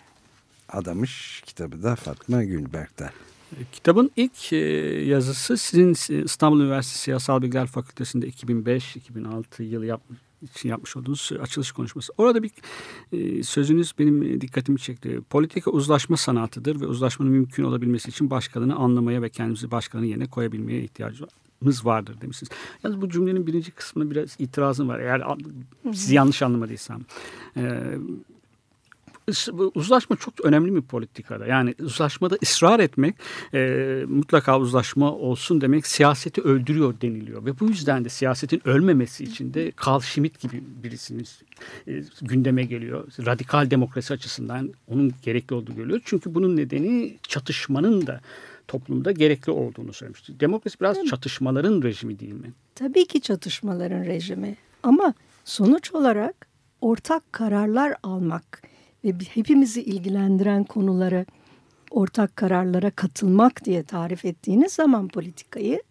[0.69, 3.11] adamış kitabı da Fatma Gülberk'ten.
[3.73, 4.57] Kitabın ilk e,
[5.05, 12.13] yazısı sizin İstanbul Üniversitesi Siyasal Bilgiler Fakültesi'nde 2005-2006 yılı yapmış için yapmış olduğunuz açılış konuşması.
[12.19, 12.51] Orada bir
[13.13, 15.21] e, sözünüz benim dikkatimi çekti.
[15.31, 20.83] Politika uzlaşma sanatıdır ve uzlaşmanın mümkün olabilmesi için başkalarını anlamaya ve kendimizi başkalarının yerine koyabilmeye
[21.57, 22.51] ihtiyacımız vardır demişsiniz.
[22.85, 25.01] Yalnız bu cümlenin birinci kısmına biraz itirazım var.
[25.01, 25.23] Eğer
[25.92, 27.03] sizi yanlış anlamadıysam.
[27.57, 27.62] E,
[29.75, 31.47] uzlaşma çok önemli bir politikada.
[31.47, 33.14] Yani uzlaşmada ısrar etmek
[33.55, 37.45] e, mutlaka uzlaşma olsun demek siyaseti öldürüyor deniliyor.
[37.45, 41.42] Ve bu yüzden de siyasetin ölmemesi için de Carl Schmitt gibi birisiniz
[41.87, 43.05] e, gündeme geliyor.
[43.27, 46.01] Radikal demokrasi açısından onun gerekli olduğu görülüyor.
[46.05, 48.21] Çünkü bunun nedeni çatışmanın da
[48.68, 50.40] toplumda gerekli olduğunu söylemişti.
[50.40, 51.09] Demokrasi biraz Tabii.
[51.09, 52.52] çatışmaların rejimi değil mi?
[52.74, 54.57] Tabii ki çatışmaların rejimi.
[54.83, 56.46] Ama sonuç olarak
[56.81, 58.62] ortak kararlar almak
[59.05, 61.26] ve hepimizi ilgilendiren konuları
[61.90, 65.83] ortak kararlara katılmak diye tarif ettiğiniz zaman politikayı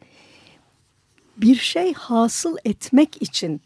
[1.38, 3.62] bir şey hasıl etmek için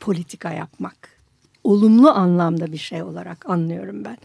[0.00, 1.16] politika yapmak.
[1.64, 4.18] Olumlu anlamda bir şey olarak anlıyorum ben.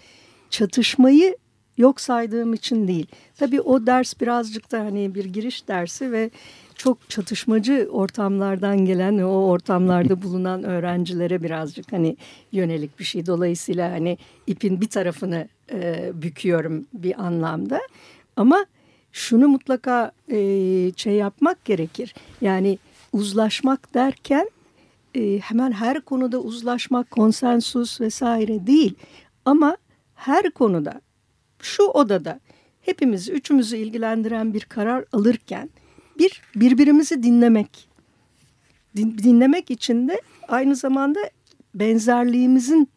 [0.50, 1.38] Çatışmayı
[1.82, 3.06] yok saydığım için değil.
[3.36, 6.30] Tabii o ders birazcık da hani bir giriş dersi ve
[6.76, 12.18] çok çatışmacı ortamlardan gelen o ortamlarda bulunan öğrencilere birazcık hani
[12.52, 13.26] yönelik bir şey.
[13.26, 14.18] Dolayısıyla hani
[14.48, 17.82] ipin bir tarafını e, büküyorum bir anlamda.
[18.36, 18.66] Ama
[19.12, 20.38] şunu mutlaka e,
[20.96, 22.16] şey yapmak gerekir.
[22.42, 22.78] Yani
[23.14, 24.50] uzlaşmak derken
[25.16, 28.96] e, hemen her konuda uzlaşmak, konsensus vesaire değil.
[29.46, 29.78] Ama
[30.16, 31.02] her konuda
[31.64, 32.40] şu odada
[32.82, 35.70] hepimiz üçümüzü ilgilendiren bir karar alırken
[36.20, 37.90] bir birbirimizi dinlemek.
[38.96, 41.20] Din, dinlemek için de aynı zamanda
[41.76, 42.90] benzerliğimizin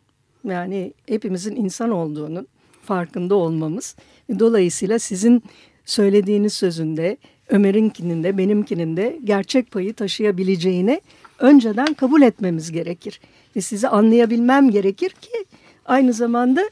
[0.44, 2.46] yani hepimizin insan olduğunun
[2.82, 3.96] farkında olmamız.
[4.38, 5.42] Dolayısıyla sizin
[5.84, 7.16] söylediğiniz sözünde
[7.48, 11.00] Ömer'inkinin de benimkinin de gerçek payı taşıyabileceğini
[11.38, 13.20] önceden kabul etmemiz gerekir.
[13.56, 15.44] Ve sizi anlayabilmem gerekir ki
[15.84, 16.70] aynı zamanda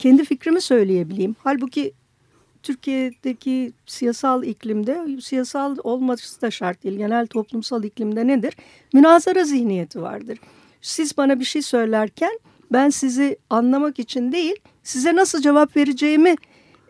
[0.00, 1.36] kendi fikrimi söyleyebileyim.
[1.44, 1.92] Halbuki
[2.62, 6.98] Türkiye'deki siyasal iklimde siyasal olması da şart değil.
[6.98, 8.56] Genel toplumsal iklimde nedir?
[8.92, 10.38] Münazara zihniyeti vardır.
[10.82, 12.38] Siz bana bir şey söylerken
[12.72, 16.36] ben sizi anlamak için değil size nasıl cevap vereceğimi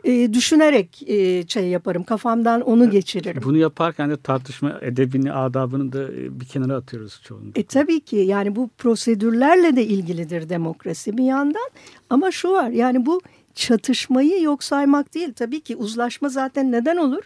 [0.05, 2.05] e, düşünerek e, şey yaparım.
[2.05, 3.43] Kafamdan onu geçiririm.
[3.45, 7.61] Bunu yaparken de tartışma edebini, adabını da e, bir kenara atıyoruz çoğunlukla.
[7.61, 11.71] E tabii ki yani bu prosedürlerle de ilgilidir demokrasi bir yandan.
[12.11, 13.21] Ama şu var yani bu
[13.55, 15.33] çatışmayı yok saymak değil.
[15.33, 17.23] Tabii ki uzlaşma zaten neden olur?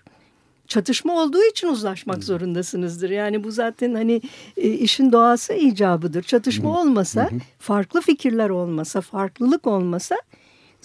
[0.69, 3.11] çatışma olduğu için uzlaşmak zorundasınızdır.
[3.11, 4.23] Yani bu zaten hani
[4.57, 6.23] e, işin doğası icabıdır.
[6.23, 10.17] Çatışma olmasa, farklı fikirler olmasa, farklılık olmasa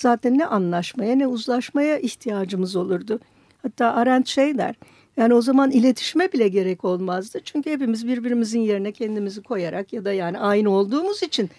[0.01, 3.19] zaten ne anlaşmaya ne uzlaşmaya ihtiyacımız olurdu.
[3.61, 4.75] Hatta Arendt şey der.
[5.17, 7.39] Yani o zaman iletişime bile gerek olmazdı.
[7.43, 11.49] Çünkü hepimiz birbirimizin yerine kendimizi koyarak ya da yani aynı olduğumuz için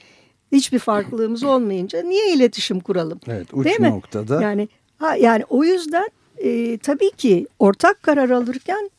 [0.53, 3.20] hiçbir farklılığımız olmayınca niye iletişim kuralım?
[3.29, 3.90] Evet uç Değil mi?
[3.90, 8.90] noktada Yani ha, yani o yüzden e, tabii ki ortak karar alırken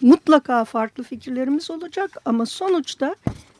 [0.00, 3.14] mutlaka farklı fikirlerimiz olacak ama sonuçta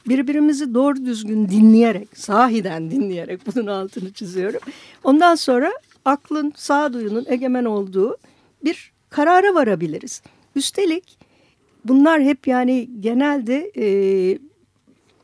[0.08, 4.60] birbirimizi doğru düzgün dinleyerek, sahiden dinleyerek bunun altını çiziyorum.
[5.04, 5.72] Ondan sonra
[6.04, 8.16] aklın, sağduyunun egemen olduğu
[8.64, 10.22] bir karara varabiliriz.
[10.56, 11.18] Üstelik
[11.84, 14.38] bunlar hep yani genelde e,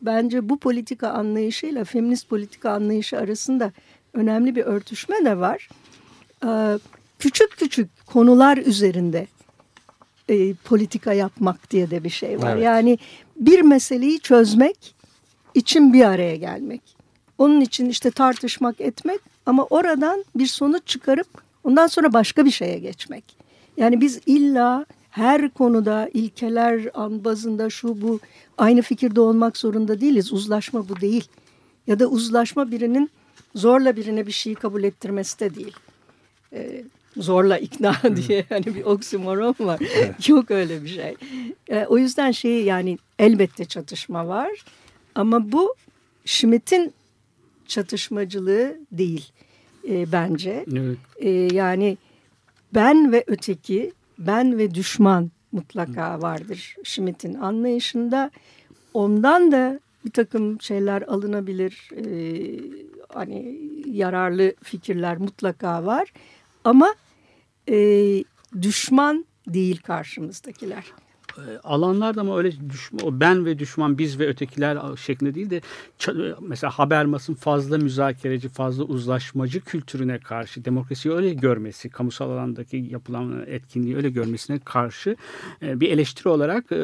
[0.03, 3.73] bence bu politika anlayışıyla feminist politika anlayışı arasında
[4.15, 5.69] önemli bir örtüşme de var.
[6.45, 6.79] Ee,
[7.19, 9.27] küçük küçük konular üzerinde
[10.29, 12.53] e, politika yapmak diye de bir şey var.
[12.53, 12.65] Evet.
[12.65, 12.99] Yani
[13.39, 14.95] bir meseleyi çözmek
[15.55, 16.83] için bir araya gelmek.
[17.39, 21.29] Onun için işte tartışmak etmek ama oradan bir sonuç çıkarıp
[21.65, 23.25] ondan sonra başka bir şeye geçmek.
[23.77, 26.85] Yani biz illa her konuda ilkeler
[27.25, 28.21] bazında şu bu
[28.59, 30.33] aynı fikirde olmak zorunda değiliz.
[30.33, 31.29] Uzlaşma bu değil.
[31.87, 33.11] Ya da uzlaşma birinin
[33.55, 35.77] zorla birine bir şeyi kabul ettirmesi de değil.
[36.53, 36.85] Ee,
[37.19, 39.81] zorla ikna diye hani bir oksimoron var.
[40.29, 41.17] Yok öyle bir şey.
[41.69, 44.51] Ee, o yüzden şey yani elbette çatışma var.
[45.15, 45.75] Ama bu
[46.25, 46.93] Schmitt'in
[47.67, 49.33] çatışmacılığı değil
[49.89, 50.65] e, bence.
[50.73, 50.99] Evet.
[51.17, 51.99] E, yani
[52.75, 58.31] ben ve öteki, ben ve düşman mutlaka vardır Schmitt'in anlayışında.
[58.95, 61.91] Ondan da bir takım şeyler alınabilir.
[61.97, 62.07] E,
[63.09, 66.13] hani yararlı fikirler mutlaka var.
[66.65, 66.95] Ama
[67.69, 68.25] e,
[68.63, 70.85] düşman değil karşımızdakiler.
[71.39, 75.61] E, alanlarda ama öyle düşman, ben ve düşman, biz ve ötekiler şeklinde değil de
[75.99, 83.45] ça- mesela Habermas'ın fazla müzakereci, fazla uzlaşmacı kültürüne karşı demokrasiyi öyle görmesi, kamusal alandaki yapılan
[83.47, 85.17] etkinliği öyle görmesine karşı
[85.63, 86.77] e, bir eleştiri olarak e,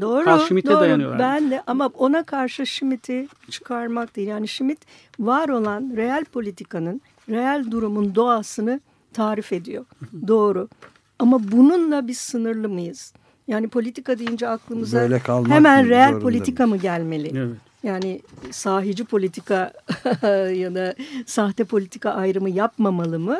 [0.00, 0.80] Doğru, Carl Schmitt'e doğru.
[0.80, 1.18] dayanıyorlar.
[1.18, 4.28] Ben de ama ona karşı Schmitt'i çıkarmak değil.
[4.28, 4.80] Yani Schmitt
[5.20, 8.80] var olan reel politikanın, reel durumun doğasını
[9.18, 9.84] tarif ediyor.
[10.28, 10.68] doğru.
[11.18, 13.12] Ama bununla biz sınırlı mıyız?
[13.48, 15.02] Yani politika deyince aklımıza
[15.48, 17.38] hemen zorunda politika mı gelmeli?
[17.38, 17.56] Evet.
[17.82, 19.72] Yani sahici politika
[20.54, 20.94] ya da
[21.26, 23.38] sahte politika ayrımı yapmamalı mı?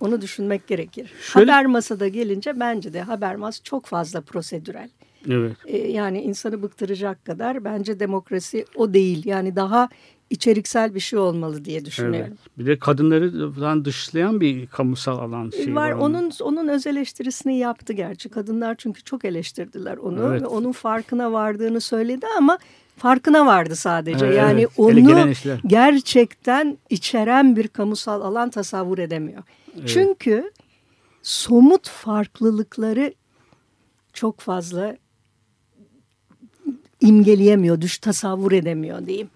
[0.00, 1.12] Onu düşünmek gerekir.
[1.22, 4.88] Şöyle- Haber masada gelince bence de Habermas çok fazla prosedürel.
[5.28, 5.56] Evet.
[5.66, 9.26] E, yani insanı bıktıracak kadar bence demokrasi o değil.
[9.26, 9.88] Yani daha
[10.30, 12.30] içeriksel bir şey olmalı diye düşünüyorum.
[12.30, 12.58] Evet.
[12.58, 15.90] Bir de kadınları dışlayan bir kamusal alan şeyi var.
[15.90, 15.98] var.
[15.98, 18.28] Onun onun öz eleştirisini yaptı gerçi.
[18.28, 20.42] Kadınlar çünkü çok eleştirdiler onu Evet.
[20.42, 22.58] ve onun farkına vardığını söyledi ama
[22.96, 24.26] farkına vardı sadece.
[24.26, 24.70] Evet, yani evet.
[24.76, 25.32] Onu
[25.66, 29.42] gerçekten içeren bir kamusal alan tasavvur edemiyor.
[29.86, 30.52] Çünkü
[31.22, 33.14] somut farklılıkları
[34.12, 34.96] çok fazla
[37.00, 39.30] imgeleyemiyor, düş tasavvur edemiyor diyeyim.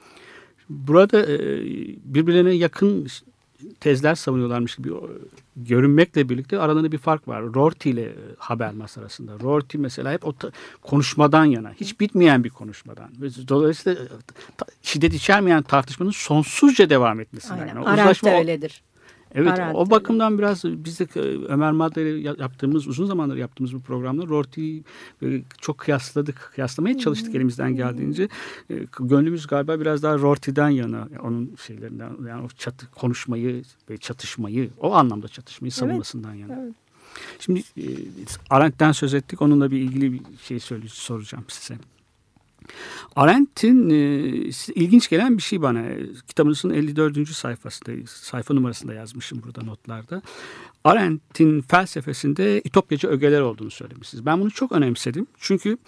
[0.73, 1.39] Burada e,
[2.05, 3.07] birbirlerine yakın
[3.81, 4.91] tezler savunuyorlarmış gibi
[5.57, 7.43] görünmekle birlikte aralarında bir fark var.
[7.43, 9.33] Rorty ile e, Habermas arasında.
[9.41, 10.35] Rorty mesela hep o
[10.83, 11.73] konuşmadan yana.
[11.73, 13.11] Hiç bitmeyen bir konuşmadan.
[13.49, 14.07] Dolayısıyla e,
[14.83, 17.77] şiddet içermeyen tartışmanın sonsuzca devam etmesinden Aynen.
[17.77, 18.83] Arendt Uzlaşma öyledir.
[19.35, 23.37] Evet Arendt o bakımdan biraz biz de e, Ömer Madde ile ya- yaptığımız uzun zamandır
[23.37, 24.85] yaptığımız bu programda Rorty'yi
[25.23, 26.51] e, çok kıyasladık.
[26.55, 28.29] Kıyaslamaya çalıştık elimizden geldiğince.
[28.71, 34.71] E, Gönlümüz galiba biraz daha Rorty'den yana onun şeylerinden yani o çatı konuşmayı ve çatışmayı
[34.81, 36.55] o anlamda çatışmayı savunmasından yana.
[36.63, 36.75] evet.
[37.39, 37.85] Şimdi e,
[38.51, 39.43] Arendt'ten söz ettik.
[39.43, 41.75] Onunla bir ilgili bir şey söyle, soracağım size.
[43.17, 43.95] Arendt'in e,
[44.75, 45.85] ilginç gelen bir şey bana.
[46.29, 47.29] Kitabınızın 54.
[47.29, 50.23] sayfasında, sayfa numarasında yazmışım burada notlarda.
[50.85, 54.27] Arendt'in felsefesinde ütopyacı ögeler olduğunu söylemişsiniz.
[54.27, 55.27] Ben bunu çok önemsedim.
[55.39, 55.79] Çünkü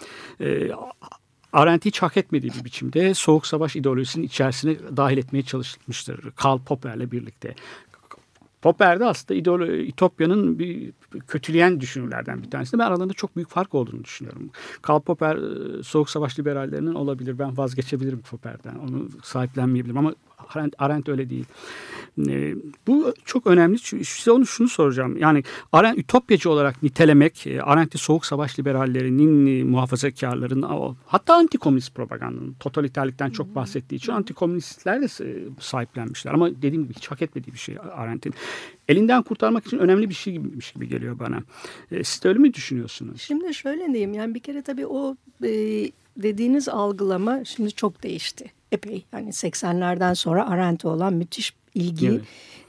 [0.41, 0.69] e,
[1.55, 6.31] Arendt hiç hak etmediği bir biçimde Soğuk Savaş ideolojisinin içerisine dahil etmeye çalışmıştır.
[6.35, 7.55] Karl Popper'le birlikte.
[8.65, 10.93] Popper de aslında ideolo İtopya'nın bir
[11.27, 12.79] kötüleyen düşünürlerden bir tanesi.
[12.79, 14.49] Ben aralarında çok büyük fark olduğunu düşünüyorum.
[14.81, 17.39] Karl Popper e, Soğuk Savaş liberallerinin olabilir.
[17.39, 18.75] Ben vazgeçebilirim Popper'den.
[18.75, 20.13] Onu sahiplenmeyebilirim ama
[20.53, 21.45] Arendt, Arendt öyle değil.
[22.29, 22.55] E,
[22.87, 23.79] bu çok önemli.
[23.79, 25.17] Size onu şunu soracağım.
[25.17, 30.65] Yani Arendt ütopyacı olarak nitelemek, e, Arendt'i soğuk savaş liberallerinin, e, muhafazakarların,
[31.05, 36.33] hatta antikomünist propagandanın totaliterlikten çok bahsettiği için antikomünistler de e, sahiplenmişler.
[36.33, 38.33] Ama dediğim gibi hiç hak etmediği bir şey Arendt'in.
[38.87, 41.43] Elinden kurtarmak için önemli bir şey gibiymiş gibi geliyor bana.
[41.91, 43.21] E, siz de öyle mi düşünüyorsunuz?
[43.21, 44.13] Şimdi şöyle diyeyim.
[44.13, 45.51] Yani bir kere tabii o e,
[46.17, 48.51] dediğiniz algılama şimdi çok değişti.
[48.71, 52.21] Epey yani 80'lerden sonra Arendt'e olan müthiş ilgi evet.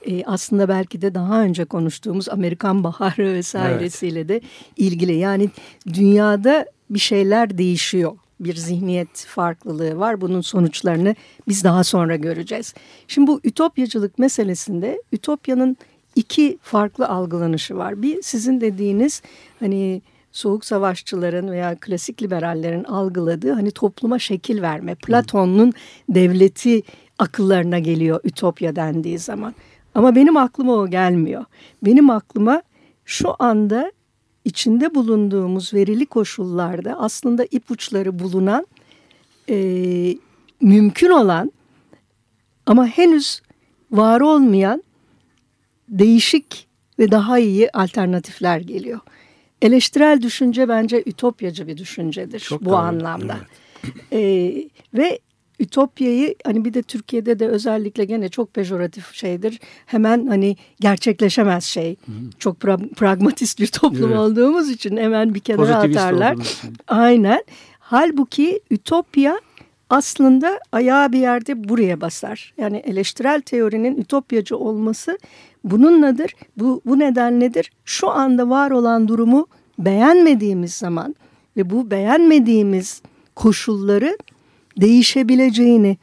[0.07, 4.29] e, aslında belki de daha önce konuştuğumuz Amerikan Baharı vesairesiyle evet.
[4.29, 4.41] de
[4.77, 5.15] ilgili.
[5.15, 5.51] Yani
[5.93, 8.17] dünyada bir şeyler değişiyor.
[8.41, 10.21] Bir zihniyet farklılığı var.
[10.21, 11.15] Bunun sonuçlarını
[11.49, 12.75] biz daha sonra göreceğiz.
[13.09, 15.77] Şimdi bu ütopyacılık meselesinde ütopyanın
[16.17, 18.03] iki farklı algılanışı var.
[18.03, 19.23] Bir sizin dediğiniz
[19.61, 20.03] hani
[20.37, 24.95] soğuk savaşçıların veya klasik liberallerin algıladığı hani topluma şekil verme.
[24.95, 25.73] Platon'un
[26.09, 26.83] devleti
[27.19, 29.55] akıllarına geliyor ütopya dendiği zaman.
[29.95, 31.45] Ama benim aklıma o gelmiyor.
[31.85, 32.63] Benim aklıma
[33.05, 33.93] şu anda
[34.45, 38.67] içinde bulunduğumuz verili koşullarda aslında ipuçları bulunan,
[39.49, 39.57] e,
[40.61, 41.53] mümkün olan
[42.67, 43.41] ama henüz
[43.91, 44.83] var olmayan
[45.89, 46.69] değişik
[46.99, 49.01] ve daha iyi alternatifler geliyor.
[49.63, 52.77] Eleştirel düşünce bence ütopyacı bir düşüncedir Çok bu doğru.
[52.77, 53.37] anlamda.
[53.37, 53.47] Evet.
[54.13, 55.21] Ee, ve
[55.61, 59.61] Ütopyayı hani bir de Türkiye'de de özellikle gene çok pejoratif şeydir.
[59.87, 61.97] Hemen hani gerçekleşemez şey.
[62.07, 62.13] Hı.
[62.39, 64.19] Çok pra pragmatist bir toplum evet.
[64.19, 66.37] olduğumuz için hemen bir kenara Pozitivist atarlar.
[66.89, 67.45] Aynen.
[67.79, 69.41] Halbuki Ütopya
[69.91, 72.55] aslında ayağı bir yerde buraya basar.
[72.59, 75.19] Yani eleştirel teorinin ütopyacı olması
[75.71, 76.35] bununladır.
[76.57, 77.71] Bu, bu nedenledir.
[77.85, 79.47] Şu anda var olan durumu
[79.79, 81.15] beğenmediğimiz zaman
[81.57, 83.03] ve bu beğenmediğimiz
[83.35, 84.19] koşulları
[84.81, 85.97] değişebileceğini,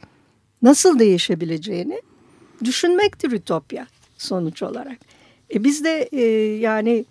[0.62, 2.02] nasıl değişebileceğini
[2.64, 3.88] düşünmektir ütopya
[4.18, 4.98] sonuç olarak.
[5.54, 6.22] E biz de e,
[6.58, 7.06] yani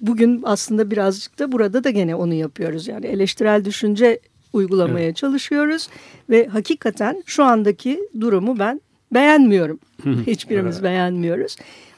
[0.00, 2.88] bugün aslında birazcık da burada da gene onu yapıyoruz.
[2.88, 4.20] Yani eleştirel düşünce
[4.52, 5.16] uygulamaya evet.
[5.16, 5.88] çalışıyoruz
[6.30, 8.80] ve hakikaten şu andaki durumu ben
[9.14, 9.78] beğenmiyorum.
[10.26, 10.84] Hiçbirimiz evet.
[10.84, 11.56] beğenmiyoruz.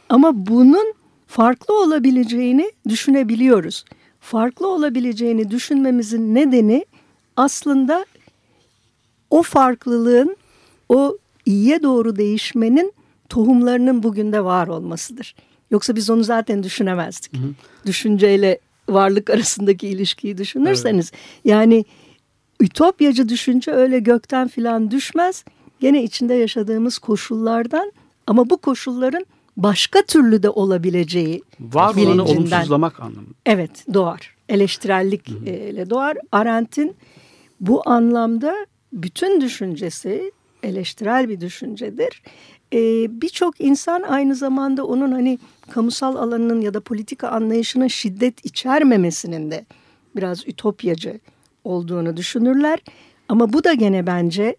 [0.08, 0.94] Ama bunun
[1.26, 3.84] farklı olabileceğini düşünebiliyoruz.
[4.20, 6.86] Farklı olabileceğini düşünmemizin nedeni
[7.36, 8.06] aslında
[9.30, 10.36] o farklılığın,
[10.88, 12.92] o iyiye doğru değişmenin
[13.28, 15.34] tohumlarının bugün de var olmasıdır.
[15.70, 17.32] Yoksa biz onu zaten düşünemezdik.
[17.32, 17.50] Hı hı.
[17.86, 21.10] Düşünceyle varlık arasındaki ilişkiyi düşünürseniz.
[21.14, 21.40] Evet.
[21.44, 21.84] Yani
[22.60, 25.44] ütopyacı düşünce öyle gökten filan düşmez.
[25.80, 27.92] Gene içinde yaşadığımız koşullardan
[28.26, 29.26] ama bu koşulların
[29.56, 33.34] başka türlü de olabileceği Var olanı olumsuzlamak anlamında.
[33.46, 34.36] Evet doğar.
[34.48, 36.16] Eleştirellikle doğar.
[36.32, 36.96] Arendt'in
[37.60, 40.32] bu anlamda bütün düşüncesi
[40.62, 42.22] eleştirel bir düşüncedir.
[42.72, 45.38] Ee, Birçok insan aynı zamanda onun hani
[45.70, 49.66] kamusal alanının ya da politika anlayışının şiddet içermemesinin de
[50.16, 51.20] biraz ütopyacı
[51.64, 52.78] olduğunu düşünürler.
[53.28, 54.56] Ama bu da gene bence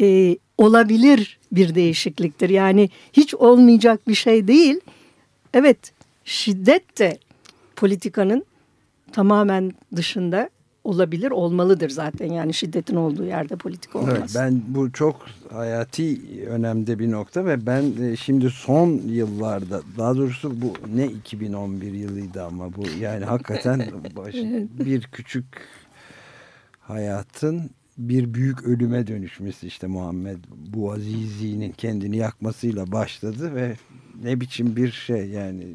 [0.00, 2.50] e, olabilir bir değişikliktir.
[2.50, 4.80] Yani hiç olmayacak bir şey değil.
[5.54, 5.92] Evet
[6.24, 7.18] şiddet de
[7.76, 8.44] politikanın
[9.12, 10.50] tamamen dışında
[10.84, 12.32] olabilir, olmalıdır zaten.
[12.32, 14.16] Yani şiddetin olduğu yerde politik olmaz.
[14.16, 20.16] Evet, ben bu çok hayati önemde bir nokta ve ben e, şimdi son yıllarda daha
[20.16, 23.86] doğrusu bu ne 2011 yılıydı ama bu yani hakikaten
[24.16, 24.34] baş,
[24.84, 25.44] bir küçük
[26.80, 30.38] hayatın bir büyük ölüme dönüşmesi işte Muhammed
[30.74, 33.76] Buazizi'nin kendini yakmasıyla başladı ve
[34.22, 35.66] ne biçim bir şey yani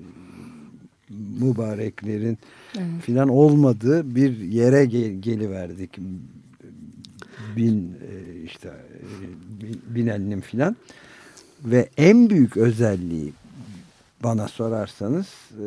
[1.39, 2.37] mübareklerin
[2.77, 3.01] evet.
[3.01, 5.97] filan olmadığı bir yere gel geliverdik.
[7.55, 10.75] Bin e, işte e, Binel'in filan
[11.63, 13.33] ve en büyük özelliği
[14.23, 15.65] bana sorarsanız e,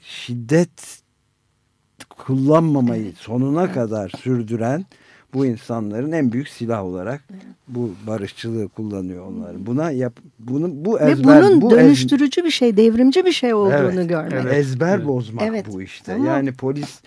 [0.00, 1.02] şiddet
[2.08, 4.86] kullanmamayı sonuna kadar sürdüren
[5.34, 7.20] bu insanların en büyük silah olarak
[7.68, 9.66] bu barışçılığı kullanıyor onlar.
[9.66, 12.44] Buna yap bunu bu ezber Ve bunun bu dönüştürücü ez...
[12.44, 14.32] bir şey, devrimci bir şey olduğunu evet, görmek.
[14.32, 15.66] Evet, ezber bozmak evet.
[15.72, 16.14] bu işte.
[16.14, 16.26] Ama...
[16.26, 17.00] Yani polis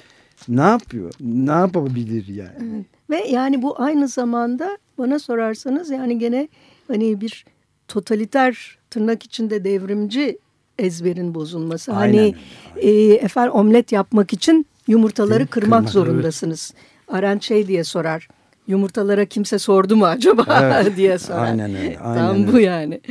[0.47, 1.11] ne yapıyor?
[1.19, 2.75] Ne yapabilir yani?
[2.75, 2.85] Evet.
[3.09, 6.47] Ve yani bu aynı zamanda bana sorarsanız yani gene
[6.87, 7.45] hani bir
[7.87, 10.37] totaliter tırnak içinde devrimci
[10.79, 11.93] ezberin bozulması.
[11.93, 12.17] Aynen.
[12.17, 12.35] Hani
[12.75, 16.73] e, efendim omlet yapmak için yumurtaları kırmak, kırmak zorundasınız.
[16.75, 16.90] Evet.
[17.11, 18.27] Arendt şey diye sorar.
[18.67, 20.95] Yumurtalara kimse sordu mu acaba evet.
[20.97, 21.43] diye sorar.
[21.45, 21.99] Aynen öyle.
[21.99, 22.53] Aynen Tam öyle.
[22.53, 23.01] bu yani.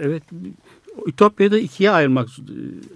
[0.00, 0.22] evet.
[1.06, 2.28] Ütopya'da ikiye ayırmak,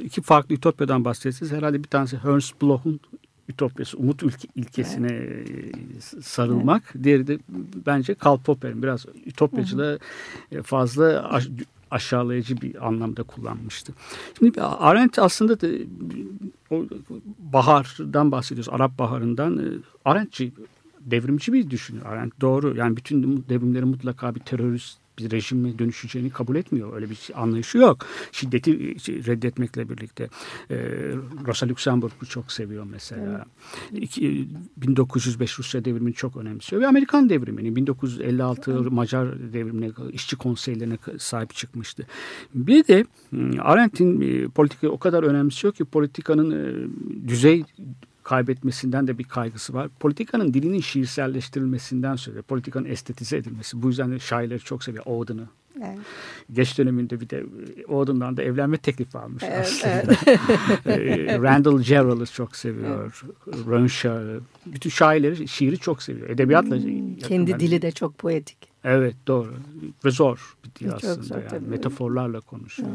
[0.00, 1.52] iki farklı Ütopya'dan bahsediyorsunuz.
[1.52, 3.00] Herhalde bir tanesi Ernst Bloch'un
[3.48, 5.42] ütopyası, umut ülke, ilkesine e,
[6.22, 6.82] sarılmak.
[7.02, 7.38] Diğeri de
[7.86, 9.98] bence Karl Popper'in biraz ütopyacılığı
[10.52, 11.30] e, fazla
[11.94, 13.92] aşağılayıcı bir anlamda kullanmıştı.
[14.38, 15.66] Şimdi Arendt aslında da,
[16.70, 16.84] o
[17.38, 19.58] bahardan bahsediyoruz, Arap baharından.
[19.58, 19.62] E,
[20.04, 20.52] Arendtçi,
[21.00, 22.40] devrimci bir düşünür Arendt.
[22.40, 22.76] Doğru.
[22.76, 26.94] Yani bütün devrimlerin mutlaka bir terörist bir rejime dönüşeceğini kabul etmiyor.
[26.94, 28.06] Öyle bir anlayışı yok.
[28.32, 28.94] Şiddeti
[29.26, 30.28] reddetmekle birlikte.
[30.70, 30.76] E,
[31.46, 33.46] Rosa Luxemburg bu çok seviyor mesela.
[33.92, 34.02] Evet.
[34.02, 36.82] İki, 1905 Rusya devrimini çok önemsiyor.
[36.82, 38.92] Ve Amerikan devrimini 1956 evet.
[38.92, 42.06] Macar devrimine, işçi konseylerine sahip çıkmıştı.
[42.54, 43.04] Bir de
[43.60, 46.88] Arendt'in e, politikayı o kadar önemsiyor ki politikanın e,
[47.28, 47.64] düzey
[48.24, 49.88] kaybetmesinden de bir kaygısı var.
[50.00, 53.82] Politikanın dilinin şiirselleştirilmesinden sonra politikanın estetize edilmesi.
[53.82, 55.04] Bu yüzden de şairleri çok seviyor.
[55.06, 55.46] Audin'ı.
[55.78, 55.98] Evet.
[56.52, 57.44] Geç döneminde bir de
[57.88, 60.16] Audin'dan da evlenme teklifi almış evet, aslında.
[60.86, 61.42] Evet.
[61.42, 63.24] Randall Jarrell'ı çok seviyor.
[63.46, 63.66] Evet.
[63.66, 64.40] Ronshaw.
[64.66, 66.30] Bütün şairleri, şiiri çok seviyor.
[66.30, 68.58] Edebiyatla hmm, Kendi dili de çok poetik.
[68.84, 69.54] Evet doğru.
[70.04, 71.22] Ve zor bir dil aslında.
[71.22, 71.68] Zor, yani.
[71.68, 72.88] Metaforlarla konuşuyor.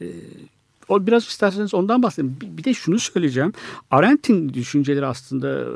[0.00, 0.14] Evet.
[0.14, 0.57] Ee,
[0.88, 2.36] o biraz isterseniz ondan bahsedelim.
[2.42, 3.52] Bir, de şunu söyleyeceğim.
[3.90, 5.66] Arendt'in düşünceleri aslında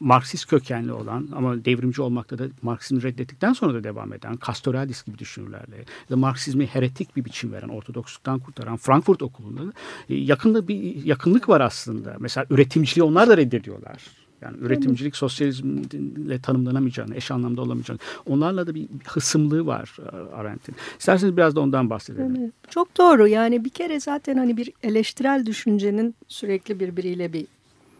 [0.00, 5.18] Marksist kökenli olan ama devrimci olmakta da Marksizmi reddettikten sonra da devam eden Castoriadis gibi
[5.18, 9.72] düşünürlerle ya Marksizmi heretik bir biçim veren, Ortodoksluktan kurtaran Frankfurt okulunda
[10.08, 12.16] e, yakında bir yakınlık var aslında.
[12.18, 14.19] Mesela üretimciliği onlar da reddediyorlar.
[14.42, 18.00] Yani üretimcilik sosyalizmle tanımlanamayacağını, eş anlamda olamayacağını.
[18.26, 20.74] Onlarla da bir hısımlığı var e, Arendt'in.
[20.98, 22.36] İsterseniz biraz da ondan bahsedelim.
[22.40, 23.28] Evet, çok doğru.
[23.28, 27.46] Yani bir kere zaten hani bir eleştirel düşüncenin sürekli birbiriyle bir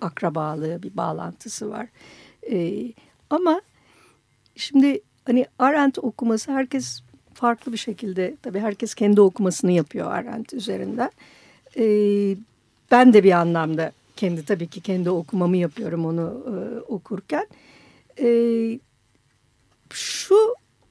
[0.00, 1.88] akrabalığı, bir bağlantısı var.
[2.50, 2.92] Ee,
[3.30, 3.60] ama
[4.56, 7.00] şimdi hani Arendt okuması herkes
[7.34, 11.10] farklı bir şekilde, tabii herkes kendi okumasını yapıyor Arendt üzerinden.
[11.76, 12.36] Ee,
[12.90, 17.46] ben de bir anlamda kendi tabii ki kendi okumamı yapıyorum onu e, okurken.
[18.20, 18.28] E,
[19.90, 20.34] şu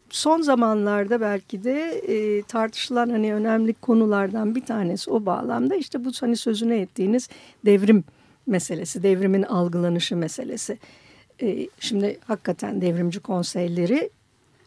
[0.09, 6.11] son zamanlarda belki de e, tartışılan hani önemli konulardan bir tanesi o bağlamda işte bu
[6.19, 7.29] hani sözüne ettiğiniz
[7.65, 8.03] devrim
[8.47, 10.77] meselesi, devrimin algılanışı meselesi.
[11.41, 14.09] E, şimdi hakikaten devrimci konseyleri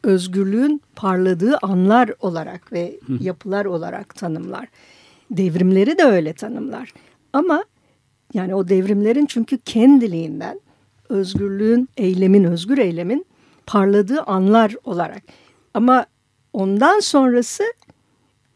[0.03, 4.69] özgürlüğün parladığı anlar olarak ve yapılar olarak tanımlar.
[5.31, 6.93] Devrimleri de öyle tanımlar.
[7.33, 7.65] Ama
[8.35, 10.61] yani o devrimlerin çünkü kendiliğinden
[11.09, 13.27] özgürlüğün, eylemin, özgür eylemin
[13.67, 15.23] parladığı anlar olarak.
[15.75, 16.07] Ama
[16.53, 17.65] ondan sonrası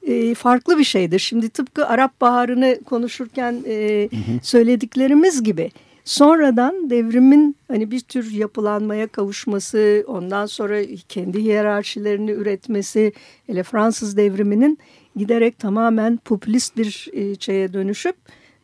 [0.02, 1.18] e, farklı bir şeydir.
[1.18, 4.38] Şimdi tıpkı Arap Baharı'nı konuşurken e, hı hı.
[4.42, 5.70] söylediklerimiz gibi
[6.04, 13.12] sonradan devrimin hani bir tür yapılanmaya kavuşması, ondan sonra kendi hiyerarşilerini üretmesi,
[13.46, 14.78] hele Fransız devriminin
[15.16, 17.10] giderek tamamen popülist bir
[17.40, 18.16] şeye dönüşüp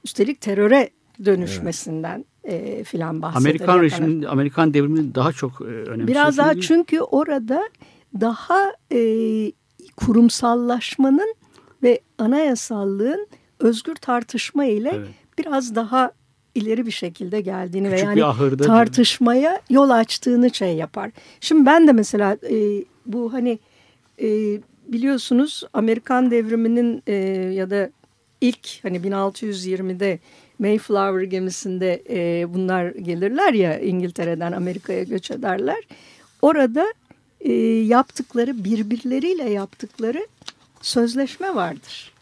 [0.04, 0.90] üstelik teröre
[1.24, 3.40] dönüşmesinden e, filan bahseder.
[3.40, 6.06] Amerikan rejiminin, Amerikan devriminin daha çok e, önemli.
[6.06, 7.62] Biraz daha çünkü orada
[8.20, 9.00] daha e,
[9.96, 11.34] kurumsallaşmanın
[11.82, 13.26] ve anayasallığın
[13.60, 15.08] özgür tartışma ile evet.
[15.38, 16.12] biraz daha
[16.54, 21.10] ileri bir şekilde geldiğini Küçük ve yani tartışmaya yol açtığını şey yapar.
[21.40, 23.58] Şimdi ben de mesela e, bu hani
[24.22, 24.28] e,
[24.88, 27.14] biliyorsunuz Amerikan devriminin e,
[27.54, 27.90] ya da
[28.40, 30.18] ilk hani 1620'de
[30.62, 35.84] Mayflower gemisinde e, bunlar gelirler ya İngiltere'den Amerika'ya göç ederler.
[36.42, 36.86] Orada
[37.40, 40.26] e, yaptıkları birbirleriyle yaptıkları
[40.82, 42.12] sözleşme vardır.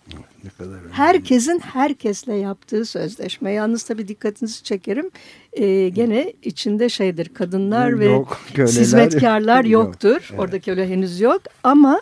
[0.45, 0.93] Ne kadar önemli.
[0.93, 3.53] Herkesin herkesle yaptığı sözleşme.
[3.53, 5.11] Yalnız tabii dikkatinizi çekerim.
[5.53, 10.11] E, gene içinde şeydir kadınlar ve yok, hizmetkarlar yoktur.
[10.11, 10.22] Yok.
[10.30, 10.41] Evet.
[10.41, 12.01] Orada köle henüz yok ama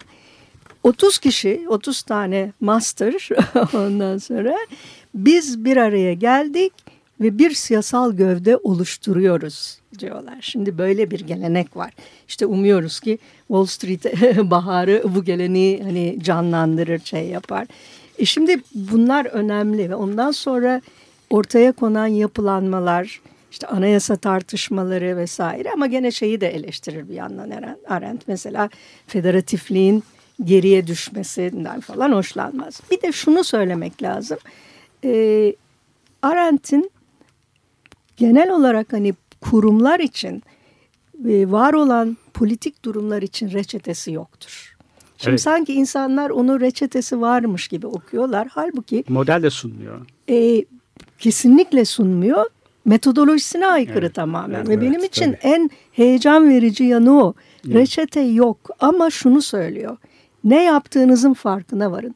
[0.82, 3.28] 30 kişi 30 tane master
[3.74, 4.56] ondan sonra
[5.24, 6.72] biz bir araya geldik
[7.20, 10.38] ve bir siyasal gövde oluşturuyoruz diyorlar.
[10.40, 11.92] Şimdi böyle bir gelenek var.
[12.28, 14.04] İşte umuyoruz ki Wall Street
[14.50, 17.66] baharı bu geleneği hani canlandırır, şey yapar.
[18.18, 20.80] E şimdi bunlar önemli ve ondan sonra
[21.30, 28.28] ortaya konan yapılanmalar, işte anayasa tartışmaları vesaire ama gene şeyi de eleştirir bir yandan Arendt.
[28.28, 28.70] Mesela
[29.06, 30.04] federatifliğin
[30.44, 32.80] geriye düşmesinden falan hoşlanmaz.
[32.90, 34.38] Bir de şunu söylemek lazım
[35.04, 35.54] e,
[36.22, 36.90] Arendt'in
[38.16, 40.42] genel olarak hani kurumlar için
[41.28, 44.76] e, var olan politik durumlar için reçetesi yoktur.
[45.18, 45.40] Şimdi evet.
[45.40, 48.48] sanki insanlar onu reçetesi varmış gibi okuyorlar.
[48.50, 50.06] Halbuki model de sunmuyor.
[50.30, 50.64] E,
[51.18, 52.44] kesinlikle sunmuyor.
[52.84, 54.14] Metodolojisine aykırı evet.
[54.14, 54.56] tamamen.
[54.56, 55.52] Evet, Ve benim evet, için tabii.
[55.52, 57.34] en heyecan verici yanı o.
[57.66, 57.76] Evet.
[57.76, 59.96] Reçete yok ama şunu söylüyor.
[60.44, 62.14] Ne yaptığınızın farkına varın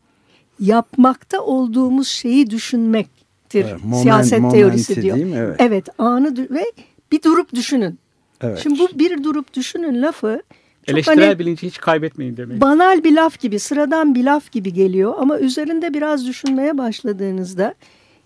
[0.62, 3.08] yapmakta olduğumuz şeyi düşünmek
[3.54, 3.72] demektir.
[3.72, 5.18] Evet, moment- siyaset teorisi diyor.
[5.36, 5.56] Evet.
[5.58, 6.64] Evet, anı ve
[7.12, 7.98] bir durup düşünün.
[8.40, 8.58] Evet.
[8.62, 10.42] Şimdi bu bir durup düşünün lafı
[10.86, 12.60] çok Eleştirel hani bilinci hiç kaybetmeyin demek.
[12.60, 17.74] banal bir laf gibi, sıradan bir laf gibi geliyor ama üzerinde biraz düşünmeye başladığınızda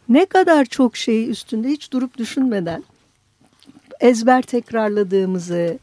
[0.08, 2.84] ne kadar çok şeyi üstünde hiç durup düşünmeden
[4.00, 5.78] ezber tekrarladığımızı,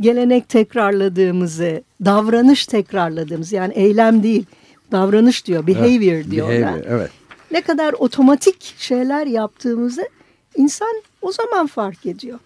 [0.00, 4.46] gelenek tekrarladığımızı, davranış tekrarladığımız yani eylem değil,
[4.92, 6.60] davranış diyor, behavior diyorlar.
[6.60, 7.10] Behavior, evet.
[7.50, 10.08] Ne kadar otomatik şeyler yaptığımızı
[10.56, 12.38] insan o zaman fark ediyor.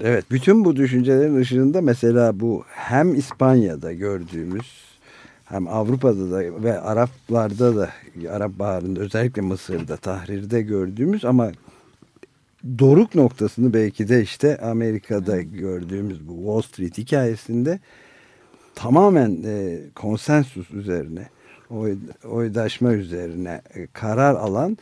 [0.00, 4.90] Evet, bütün bu düşüncelerin ışığında mesela bu hem İspanya'da gördüğümüz
[5.44, 7.90] hem Avrupa'da da ve Araplarda da
[8.30, 11.52] Arap Baharı'nda özellikle Mısır'da Tahrir'de gördüğümüz ama
[12.78, 17.80] doruk noktasını belki de işte Amerika'da gördüğümüz bu Wall Street hikayesinde
[18.74, 21.28] tamamen e, konsensus üzerine
[21.70, 21.94] oy,
[22.30, 24.78] oydaşma üzerine e, karar alan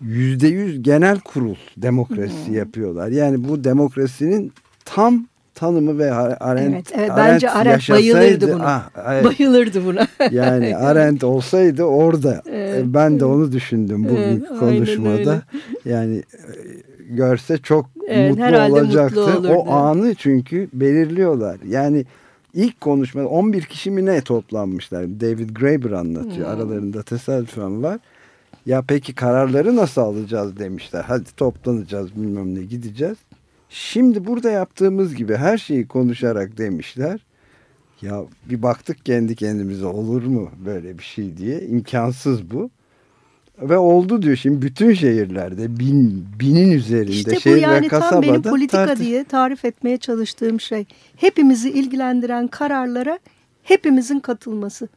[0.00, 3.08] yüzde yüz genel kurul demokrasisi yapıyorlar.
[3.08, 4.52] Yani bu demokrasinin
[4.84, 8.64] tam tanımı ve Arendt, Evet, evet bence Arendt bayılırdı buna.
[8.66, 9.24] ah, evet.
[9.24, 10.06] Bayılırdı buna.
[10.30, 12.78] Yani Arendt olsaydı orada Evet.
[12.84, 15.42] E, ben de onu düşündüm bugün Evet, konuşmada.
[15.84, 16.22] Yani e,
[17.10, 19.24] görse çok Evet, mutlu mutlu olacaktı.
[19.24, 19.48] olurdu.
[19.48, 21.56] o anı çünkü belirliyorlar.
[21.68, 22.04] Yani
[22.54, 25.20] ilk konuşma 11 kişi mi ne toplanmışlar.
[25.20, 26.46] David Graeber anlatıyor.
[26.46, 26.54] Hmm.
[26.54, 27.98] Aralarında tesadüfen var.
[28.66, 31.04] Ya peki kararları nasıl alacağız demişler.
[31.06, 33.16] Hadi toplanacağız bilmem ne gideceğiz.
[33.68, 37.20] Şimdi burada yaptığımız gibi her şeyi konuşarak demişler.
[38.02, 41.60] Ya bir baktık kendi kendimize olur mu böyle bir şey diye.
[41.60, 42.70] imkansız bu.
[43.60, 48.00] Ve oldu diyor şimdi bütün şehirlerde bin, binin üzerinde İşte bu şehir ve yani tam
[48.00, 50.84] kasabada benim politika tartış- diye tarif etmeye çalıştığım şey.
[51.16, 53.18] Hepimizi ilgilendiren kararlara
[53.62, 54.88] hepimizin katılması.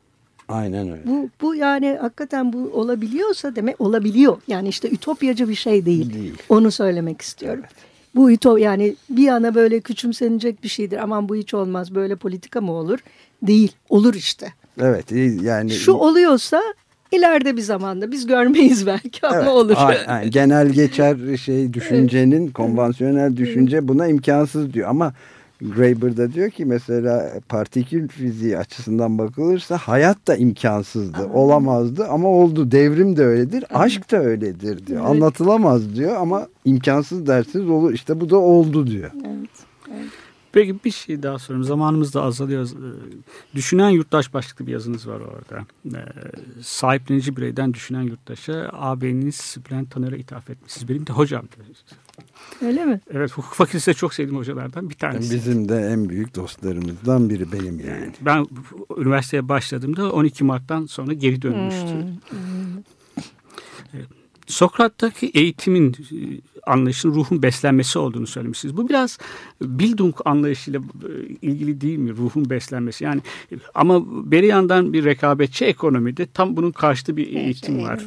[0.47, 1.01] Aynen öyle.
[1.05, 4.37] Bu, bu yani hakikaten bu olabiliyorsa demek olabiliyor.
[4.47, 6.13] Yani işte ütopyacı bir şey değil.
[6.13, 6.33] Değil.
[6.49, 7.63] Onu söylemek istiyorum.
[8.15, 10.97] Bu ütop yani bir yana böyle küçümsenecek bir şeydir.
[10.97, 12.99] Aman bu hiç olmaz böyle politika mı olur?
[13.41, 13.71] Değil.
[13.89, 14.53] Olur işte.
[14.81, 15.11] Evet
[15.41, 16.61] yani Şu oluyorsa
[17.13, 19.73] ileride bir zamanda biz görmeyiz belki ama Evet, olur.
[19.77, 20.31] aynen.
[20.31, 25.13] Genel geçer şey düşüncenin konvansiyonel düşünce buna imkansız diyor ama
[25.61, 32.71] Graeber da diyor ki mesela partikül fiziği açısından bakılırsa hayat da imkansızdı, olamazdı ama oldu.
[32.71, 34.99] Devrim de öyledir, aşk da öyledir diyor.
[35.01, 35.09] Evet.
[35.09, 37.93] Anlatılamaz diyor ama imkansız dersiniz olur.
[37.93, 39.11] İşte bu da oldu diyor.
[39.15, 39.49] Evet.
[40.53, 41.63] Peki bir şey daha sorayım.
[41.63, 42.69] Zamanımız da azalıyor.
[42.69, 45.65] Ee, Düşünen yurttaş başlıklı bir yazınız var orada.
[45.85, 46.05] Ee,
[46.61, 50.89] sahiplenici bireyden düşünen yurttaşa ağabeyiniz Bülent Taner'e ithaf etmişsiniz.
[50.89, 51.45] Benim de hocam.
[52.61, 53.01] Öyle mi?
[53.11, 55.35] Evet hukuk fakültesinde çok sevdiğim hocalardan bir tanesi.
[55.35, 58.13] Bizim de en büyük dostlarımızdan biri benim yani.
[58.21, 58.45] Ben
[58.97, 61.93] üniversiteye başladığımda 12 Mart'tan sonra geri dönmüştü.
[62.29, 62.39] Hmm.
[64.47, 65.95] Sokrat'taki eğitimin
[66.67, 68.77] e, anlayışının ruhun beslenmesi olduğunu söylemişsiniz.
[68.77, 69.17] Bu biraz
[69.61, 71.11] Bildung anlayışıyla e,
[71.41, 72.17] ilgili değil mi?
[72.17, 73.03] Ruhun beslenmesi.
[73.03, 78.03] Yani e, ama bir yandan bir rekabetçi ekonomide tam bunun karşıtı bir eğitim var.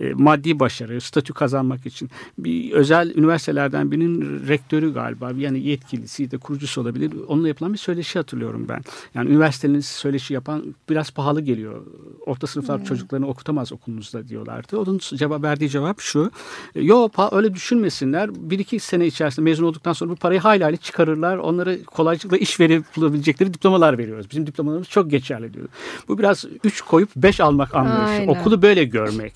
[0.00, 2.10] E, Maddi başarı, statü kazanmak için.
[2.38, 7.12] Bir özel üniversitelerden birinin rektörü galiba yani yetkilisi de kurucusu olabilir.
[7.28, 8.82] Onunla yapılan bir söyleşi hatırlıyorum ben.
[9.14, 11.86] Yani üniversitenin söyleşi yapan biraz pahalı geliyor.
[12.26, 14.78] Orta sınıflar çocuklarını okutamaz okulunuzda diyorlardı.
[14.78, 16.30] Onun cevap verdiği cevap şu.
[16.74, 17.54] Yo pa- öyle
[17.84, 18.50] düşünmesinler.
[18.50, 21.36] Bir iki sene içerisinde mezun olduktan sonra bu parayı hayli hayli çıkarırlar.
[21.36, 24.30] Onları kolaylıkla iş verip bulabilecekleri diplomalar veriyoruz.
[24.30, 25.68] Bizim diplomalarımız çok geçerli diyor.
[26.08, 28.30] Bu biraz üç koyup beş almak anlayışı.
[28.30, 29.32] Okulu böyle görmek.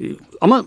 [0.00, 0.04] Ee,
[0.40, 0.64] Ama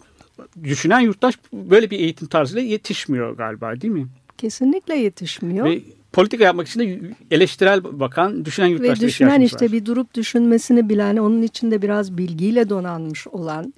[0.63, 4.07] düşünen yurttaş böyle bir eğitim tarzıyla yetişmiyor galiba değil mi?
[4.37, 5.65] Kesinlikle yetişmiyor.
[5.65, 5.81] Ve
[6.13, 6.99] politika yapmak için de
[7.31, 9.71] eleştirel bakan düşünen Ve yurttaşlara düşünen ihtiyacımız işte var.
[9.71, 13.73] bir durup düşünmesini bilen, onun içinde biraz bilgiyle donanmış olan,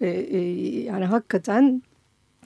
[0.00, 0.38] e, e,
[0.82, 1.82] yani hakikaten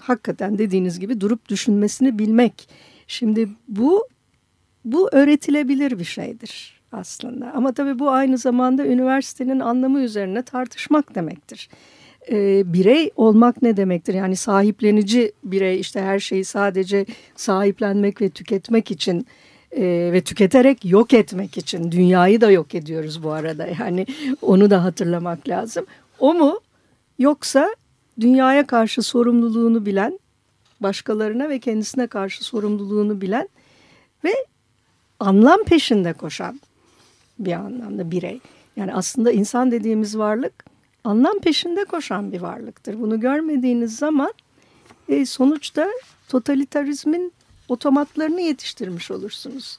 [0.01, 2.69] hakikaten dediğiniz gibi durup düşünmesini bilmek.
[3.07, 4.09] Şimdi bu
[4.85, 7.53] bu öğretilebilir bir şeydir aslında.
[7.55, 11.69] Ama tabii bu aynı zamanda üniversitenin anlamı üzerine tartışmak demektir.
[12.31, 14.15] E, birey olmak ne demektir?
[14.15, 19.27] Yani sahiplenici birey işte her şeyi sadece sahiplenmek ve tüketmek için
[19.73, 19.83] e,
[20.13, 23.67] ve tüketerek yok etmek için dünyayı da yok ediyoruz bu arada.
[23.81, 24.07] Yani
[24.43, 25.87] onu da hatırlamak lazım.
[26.19, 26.61] O mu
[27.19, 27.69] yoksa
[28.21, 30.19] dünyaya karşı sorumluluğunu bilen,
[30.81, 33.49] başkalarına ve kendisine karşı sorumluluğunu bilen
[34.25, 34.33] ve
[35.21, 36.61] anlam peşinde koşan
[37.39, 38.41] bir anlamda birey.
[38.77, 40.65] Yani aslında insan dediğimiz varlık
[41.05, 43.01] anlam peşinde koşan bir varlıktır.
[43.01, 44.33] Bunu görmediğiniz zaman
[45.09, 45.89] e, sonuçta
[46.29, 47.33] totalitarizmin
[47.69, 49.79] otomatlarını yetiştirmiş olursunuz.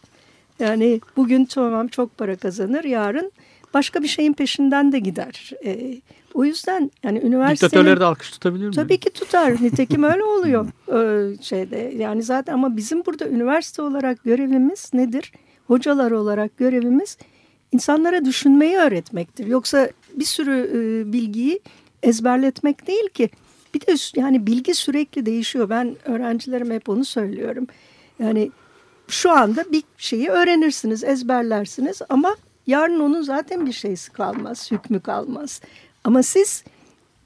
[0.60, 3.32] Yani bugün tamam çok para kazanır, yarın
[3.74, 5.52] başka bir şeyin peşinden de gider.
[5.66, 6.02] E,
[6.34, 7.70] o yüzden yani üniversitenin...
[7.70, 8.74] Diktatörleri de alkış tutabilir mi?
[8.74, 9.52] Tabii ki tutar.
[9.64, 11.94] Nitekim öyle oluyor ee, şeyde.
[11.98, 15.32] Yani zaten ama bizim burada üniversite olarak görevimiz nedir?
[15.68, 17.18] Hocalar olarak görevimiz
[17.72, 19.48] insanlara düşünmeyi öğretmektir.
[19.48, 21.60] Yoksa bir sürü e, bilgiyi
[22.04, 23.30] ezberletmek değil ki.
[23.74, 25.70] Bir de yani bilgi sürekli değişiyor.
[25.70, 27.68] Ben öğrencilerime hep onu söylüyorum.
[28.20, 28.52] Yani
[29.08, 32.36] şu anda bir şeyi öğrenirsiniz, ezberlersiniz ama
[32.68, 35.62] yarın onun zaten bir şeysi kalmaz, hükmü kalmaz.
[36.04, 36.64] Ama siz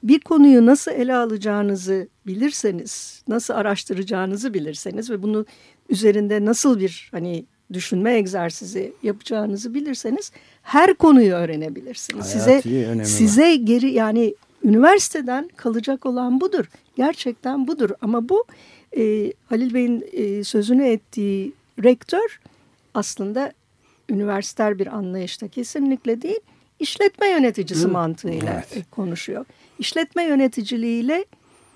[0.02, 5.46] bir konuyu nasıl ele alacağınızı bilirseniz, nasıl araştıracağınızı bilirseniz ve bunu
[5.88, 12.34] üzerinde nasıl bir hani düşünme egzersizi yapacağınızı bilirseniz her konuyu öğrenebilirsiniz.
[12.34, 16.64] Hayati size size geri yani üniversiteden kalacak olan budur.
[16.96, 17.90] Gerçekten budur.
[18.00, 18.44] Ama bu
[18.96, 21.52] e, Halil Bey'in e, sözünü ettiği
[21.84, 22.40] rektör
[22.94, 23.52] aslında
[24.10, 26.40] üniversiter bir anlayışta kesinlikle değil
[26.80, 27.88] işletme yöneticisi Hı.
[27.88, 28.84] mantığıyla Evet.
[28.90, 29.44] konuşuyor.
[29.78, 31.24] İşletme yöneticiliğiyle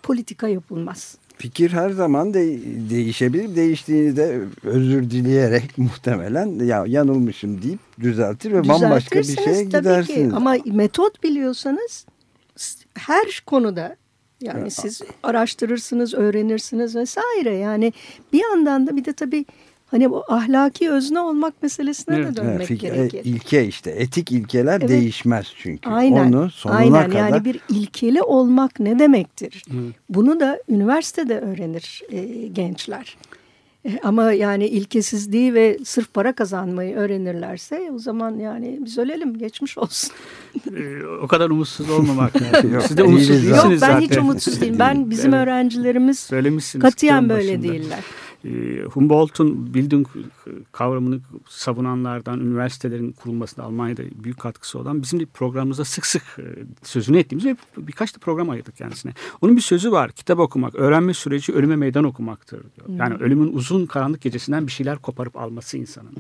[0.02, 1.16] politika yapılmaz.
[1.36, 2.58] Fikir her zaman de
[2.90, 3.56] değişebilir.
[3.56, 10.30] Değiştiğini de özür dileyerek muhtemelen ya yanılmışım deyip düzeltir ve bambaşka bir şeye tabii gidersiniz.
[10.30, 10.36] Ki.
[10.36, 12.06] Ama metot biliyorsanız
[12.94, 13.96] her konuda
[14.40, 17.56] yani siz araştırırsınız, öğrenirsiniz vesaire.
[17.56, 17.92] Yani
[18.32, 19.44] bir yandan da bir de tabii
[19.90, 22.24] hani bu ahlaki özne olmak meselesine Evet.
[22.24, 23.20] de Evet, dönmek fik- e, gerekir.
[23.24, 24.88] ilke işte etik ilkeler Evet.
[24.88, 25.90] değişmez çünkü.
[25.90, 26.32] Aynen.
[26.32, 29.64] Onu sonuna Aynen kadar yani bir ilkeli olmak ne demektir?
[30.08, 33.16] Bunu da üniversitede öğrenir e, gençler.
[33.86, 39.78] E, ama yani ilkesizliği ve sırf para kazanmayı öğrenirlerse o zaman yani biz ölelim geçmiş
[39.78, 40.10] olsun.
[40.76, 42.72] Ee, o kadar umutsuz olmamak lazım.
[42.74, 43.70] Yok, Siz de umutsuz değilsiniz zaten.
[43.70, 44.00] Yok ben zaten.
[44.00, 44.76] hiç umutsuz değilim.
[44.78, 45.46] Ben bizim Evet.
[45.46, 46.82] öğrencilerimiz Söylemişsiniz.
[46.82, 47.72] katiyen böyle başında.
[47.72, 47.98] değiller.
[48.48, 50.06] Ee, Humboldt'un Bildung
[50.72, 56.44] kavramını savunanlardan üniversitelerin kurulmasında Almanya'da büyük katkısı olan bizim de programımızda sık sık e,
[56.82, 59.12] sözünü ettiğimiz ve birkaç da program ayırdık kendisine.
[59.42, 60.12] Onun bir sözü var.
[60.12, 62.98] Kitap okumak, öğrenme süreci ölüme meydan okumaktır diyor.
[62.98, 66.12] Yani ölümün uzun karanlık gecesinden bir şeyler koparıp alması insanın.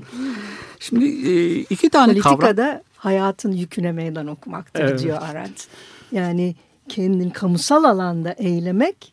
[0.80, 2.40] Şimdi e, iki tane kavram.
[2.40, 5.02] Politikada hayatın yüküne meydan okumaktır Evet.
[5.02, 5.68] diyor Arendt.
[6.12, 6.56] Yani
[6.88, 9.12] kendini kamusal alanda eylemek,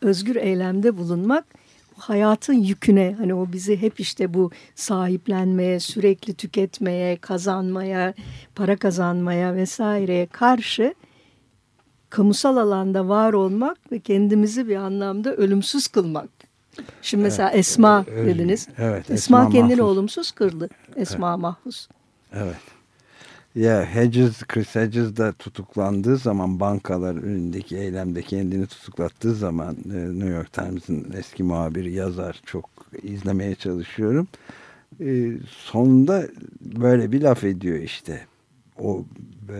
[0.00, 1.57] özgür eylemde bulunmak bu
[1.98, 8.14] hayatın yüküne hani o bizi hep işte bu sahiplenmeye, sürekli tüketmeye, kazanmaya,
[8.54, 10.94] para kazanmaya vesaireye karşı
[12.10, 16.28] kamusal alanda var olmak ve kendimizi bir anlamda ölümsüz kılmak.
[17.02, 18.68] Şimdi mesela Esma Öz- dediniz.
[18.78, 19.80] evet, Esma, Esma kendini Mahfuz.
[19.96, 20.68] olumsuz kırdı.
[20.96, 21.88] Esma Mahfuz.
[22.32, 22.56] Evet.
[23.58, 30.28] Ya Hedges, Chris Hedges de tutuklandığı zaman bankalar önündeki eylemde kendini tutuklattığı zaman e, New
[30.28, 32.70] York Times'ın eski muhabiri yazar çok
[33.02, 34.28] izlemeye çalışıyorum.
[35.00, 36.28] E, sonunda
[36.60, 38.26] böyle bir laf ediyor işte.
[38.78, 39.04] O
[39.48, 39.56] e,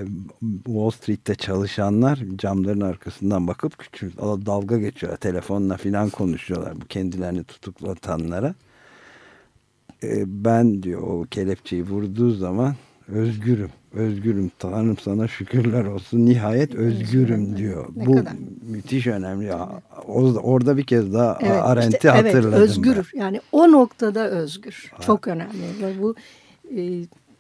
[0.65, 5.19] Wall Street'te çalışanlar camların arkasından bakıp küçük dalga geçiyorlar.
[5.19, 8.55] Telefonla filan konuşuyorlar bu kendilerini tutuklatanlara.
[10.27, 12.75] Ben diyor o kelepçeyi vurduğu zaman
[13.09, 13.71] özgürüm.
[13.95, 14.51] Özgürüm.
[14.59, 16.27] Tanrım sana şükürler olsun.
[16.27, 17.87] Nihayet özgürüm diyor.
[17.97, 18.33] Ne Bu kadar.
[18.69, 19.45] müthiş önemli.
[19.47, 19.69] Ya,
[20.09, 22.63] o- Orada bir kez daha Evet, Arendt'i işte, evet, hatırladım.
[22.63, 23.11] özgür.
[23.15, 24.93] Yani o noktada özgür.
[25.01, 25.53] Çok önemli.
[25.83, 26.15] Ve bu
[26.77, 26.81] e,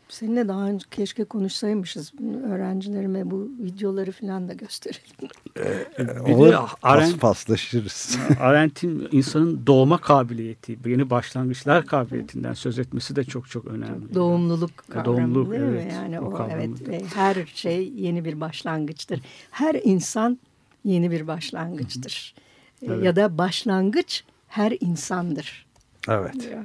[0.08, 2.12] seninle daha önce keşke konuşsaymışız.
[2.44, 5.28] Öğrencilerime bu videoları falan da gösterelim.
[5.56, 8.18] de Olur, Arendt- paslaşırız.
[8.40, 14.14] Arendt'in insanın doğma kabiliyeti, yeni başlangıçlar kabiliyetinden söz etmesi de çok çok önemli.
[14.14, 15.68] Doğumluluk kavramı Doğumluluk, değil mi?
[15.80, 15.92] evet.
[15.92, 19.20] Yani O o, evet ve her şey yeni bir başlangıçtır.
[19.50, 20.38] Her insan
[20.84, 22.34] yeni bir başlangıçtır.
[22.82, 23.04] E, Evet.
[23.04, 25.66] Ya da başlangıç her insandır.
[26.08, 26.40] evet.
[26.40, 26.64] diyor.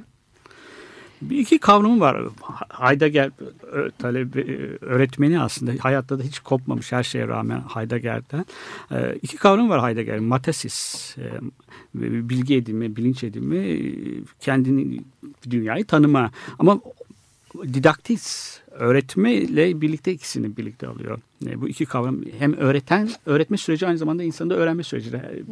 [1.22, 2.22] Bir iki kavramı var.
[2.68, 3.30] Heidegger
[3.98, 4.44] talebe,
[4.80, 8.44] öğretmeni aslında hayatta da hiç kopmamış her şeye rağmen Heidegger'den.
[8.92, 10.24] Ee, iki kavram var Heidegger'in.
[10.24, 11.24] Matesis, e,
[12.28, 13.92] bilgi edinme, bilinç edinme, e,
[14.40, 15.00] kendini,
[15.50, 16.30] dünyayı tanıma.
[16.58, 16.80] Ama
[17.62, 21.20] didaktis, öğretme ile birlikte ikisini birlikte alıyor.
[21.46, 25.12] E, Bu iki kavram hem öğreten, öğretme süreci aynı zamanda insanın da öğrenme süreci.
[25.12, 25.42] de.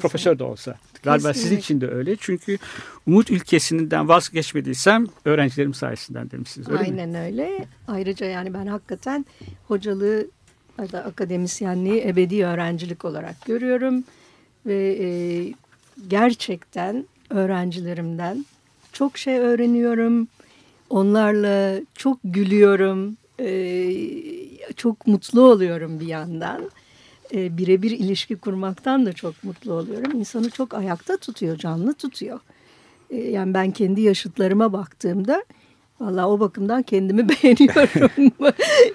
[0.00, 0.74] Profesör de olsa.
[1.02, 2.16] Galiba sizin için de öyle.
[2.16, 2.58] Çünkü
[3.06, 6.68] umut ülkesinden vazgeçmediysem öğrencilerim sayesinden demişsiniz.
[6.68, 6.86] Öyle mi?
[6.88, 7.66] Aynen öyle.
[7.88, 9.26] Ayrıca yani ben hakikaten
[9.68, 10.26] hocalığı
[10.78, 14.04] ya da akademisyenliği ebedi öğrencilik olarak görüyorum.
[14.66, 15.06] Ve e,
[16.08, 18.46] gerçekten öğrencilerimden
[18.92, 20.28] çok şey öğreniyorum.
[20.90, 23.16] Onlarla çok gülüyorum.
[23.40, 23.90] E,
[24.76, 26.70] çok mutlu oluyorum bir yandan.
[27.34, 30.20] E, birebir ilişki kurmaktan da çok mutlu oluyorum.
[30.20, 32.40] İnsanı çok ayakta tutuyor, canlı tutuyor.
[33.10, 35.44] E, yani ben kendi yaşıtlarıma baktığımda
[36.00, 38.32] Vallahi o bakımdan kendimi beğeniyorum.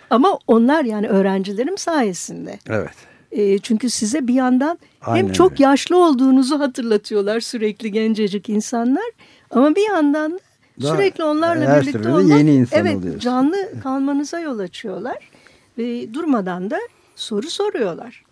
[0.10, 2.60] Ama onlar yani öğrencilerim sayesinde.
[2.70, 2.94] Evet.
[3.32, 5.64] E, çünkü size bir yandan Aynen hem çok öyle.
[5.64, 9.12] yaşlı olduğunuzu hatırlatıyorlar sürekli gencecik insanlar.
[9.52, 10.40] Ama bir yandan da
[10.82, 13.20] Daha sürekli onlarla birlikte olmak yeni insan evet, oluyorsun.
[13.20, 15.30] canlı kalmanıza yol açıyorlar.
[15.78, 16.80] Ve durmadan da
[17.16, 18.24] soru soruyorlar.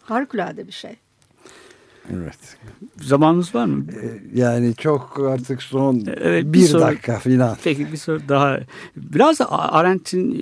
[0.00, 0.96] Harikulade bir şey.
[2.14, 2.38] Evet.
[3.00, 3.84] Zamanınız var mı?
[4.02, 7.56] Ee, Yani çok artık son Evet, bir bir soru- dakika filan.
[7.64, 8.60] Peki bir soru daha.
[8.96, 10.38] Biraz da Arendt'in e,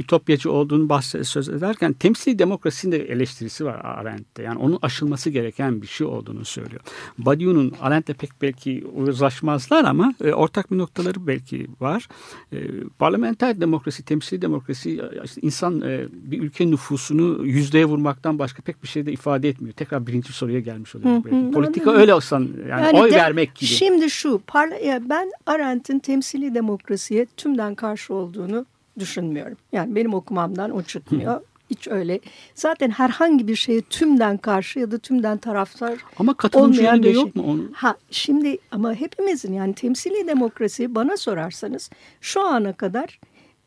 [0.00, 4.42] ütopyacı olduğunu bahse söz ederken temsili demokrasinin de eleştirisi var Arendt'te.
[4.42, 6.80] Yani onun aşılması gereken bir şey olduğunu söylüyor.
[7.18, 12.08] Badiou'nun Arendt'le pek belki uzlaşmazlar ama e, ortak bir noktaları belki var.
[12.52, 12.58] E,
[12.98, 18.82] parlamenter demokrasi, temsili demokrasi e, işte insan e, bir ülke nüfusunu yüzdeye vurmaktan başka pek
[18.82, 19.74] bir şey de ifade etmiyor.
[19.74, 21.09] Tekrar birinci soruya gelmiş oluyoruz.
[21.16, 21.50] Hı.
[21.52, 23.70] Politika öyle olsan yani, oy de- vermek gibi.
[23.70, 28.66] Şimdi şu parla ya ben Arendt'in temsili demokrasiye tümden karşı olduğunu
[28.98, 29.56] düşünmüyorum.
[29.72, 31.40] Yani benim okumamdan o çıkmıyor.
[31.70, 32.20] Hiç öyle.
[32.54, 37.30] Zaten herhangi bir şeye tümden karşı ya da tümden taraftar Ama olmayan yönünde bir yok
[37.34, 37.42] şey.
[37.42, 37.50] mu?
[37.52, 37.72] Onun?
[37.72, 41.90] Ha şimdi ama hepimizin yani temsili demokrasi bana sorarsanız
[42.20, 43.20] şu ana kadar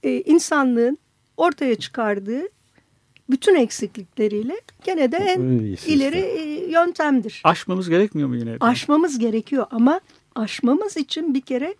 [0.03, 0.97] e, insanlığın
[1.37, 2.41] ortaya çıkardığı
[3.29, 5.41] bütün eksiklikleriyle gene de en
[5.87, 8.57] ileri e, yöntemdir Aşmamız gerekmiyor mu yine?
[8.59, 10.01] aşmamız gerekiyor ama
[10.35, 11.75] aşmamız için bir kere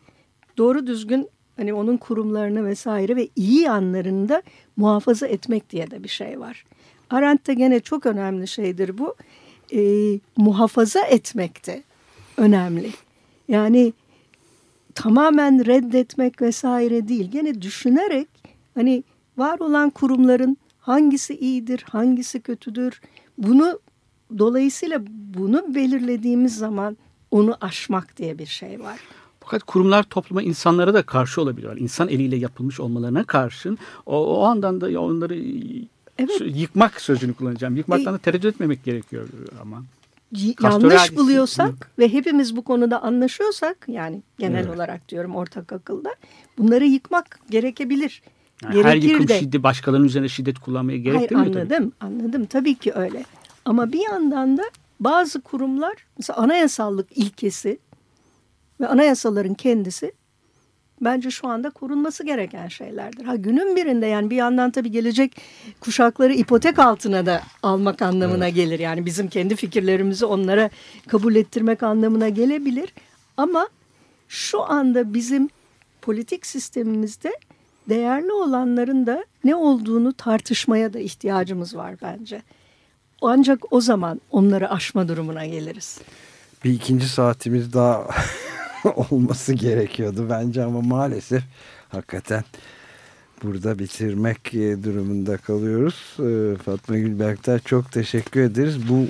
[0.57, 4.43] doğru düzgün hani onun kurumlarını vesaire ve iyi yanlarını da
[4.77, 6.65] muhafaza etmek diye de bir şey var.
[7.09, 9.15] Arendt'te gene çok önemli şeydir bu.
[9.73, 11.83] Ee, muhafaza etmek de
[12.37, 12.91] önemli.
[13.47, 13.93] Yani
[14.95, 17.31] tamamen reddetmek vesaire değil.
[17.31, 18.27] Gene düşünerek
[18.75, 19.03] hani
[19.37, 20.57] var olan kurumların
[20.87, 23.01] hangisi iyidir, hangisi kötüdür
[23.37, 23.79] bunu
[24.37, 26.97] dolayısıyla bunu belirlediğimiz zaman
[27.31, 28.99] onu aşmak diye bir şey var.
[29.39, 31.81] Fakat kurumlar topluma insanlara da karşı olabiliyorlar.
[31.81, 35.35] İnsan eliyle yapılmış olmalarına karşın o, o andan da onları
[36.17, 36.41] Evet.
[36.45, 37.75] yıkmak sözünü kullanacağım.
[37.75, 39.27] Yıkmaktan E- da tereddüt etmemek gerekiyor
[39.61, 39.83] ama.
[40.63, 44.75] Yanlış hadisi- buluyorsak ve hepimiz bu konuda anlaşıyorsak yani genel Evet.
[44.75, 46.09] olarak diyorum ortak akılda
[46.57, 48.21] bunları yıkmak gerekebilir.
[48.63, 49.39] Yani her yıkım de.
[49.39, 51.59] şiddet başkalarının üzerine şiddet kullanmaya Hayır gerektirmiyor tabii.
[51.59, 53.25] anladım anladım tabii ki öyle.
[53.65, 54.63] Ama bir yandan da
[54.99, 57.79] bazı kurumlar mesela anayasallık ilkesi
[58.81, 60.11] ve anayasaların kendisi
[61.01, 63.25] bence şu anda korunması gereken şeylerdir.
[63.25, 65.35] Ha günün birinde yani bir yandan tabii gelecek
[65.79, 68.79] kuşakları ipotek altına da almak anlamına gelir.
[68.79, 70.69] Yani bizim kendi fikirlerimizi onlara
[71.07, 72.93] kabul ettirmek anlamına gelebilir.
[73.37, 73.67] Ama
[74.27, 75.49] şu anda bizim
[76.01, 77.33] politik sistemimizde
[77.89, 82.41] değerli olanların da ne olduğunu tartışmaya da ihtiyacımız var bence.
[83.21, 85.99] Ancak o zaman onları aşma durumuna geliriz.
[86.63, 88.07] Bir ikinci saatimiz daha
[89.09, 91.43] olması gerekiyordu bence ama maalesef
[91.89, 92.43] hakikaten
[93.43, 96.17] burada bitirmek e, durumunda kalıyoruz.
[96.19, 98.89] E, Fatma Gülberk'ten çok teşekkür ederiz.
[98.89, 99.07] Bu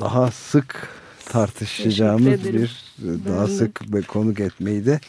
[0.00, 0.88] daha sık
[1.24, 2.70] tartışacağımız bir
[3.28, 5.00] daha sık konuk etmeyi de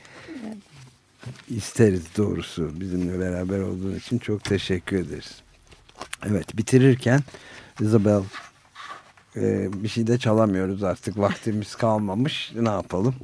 [1.50, 2.80] isteriz doğrusu.
[2.80, 5.42] Bizimle beraber olduğun için çok teşekkür ederiz.
[6.26, 7.20] Evet bitirirken
[7.82, 8.22] Isabel
[9.36, 11.18] e, bir şey de çalamıyoruz artık.
[11.18, 12.52] Vaktimiz kalmamış.
[12.60, 13.16] Ne yapalım?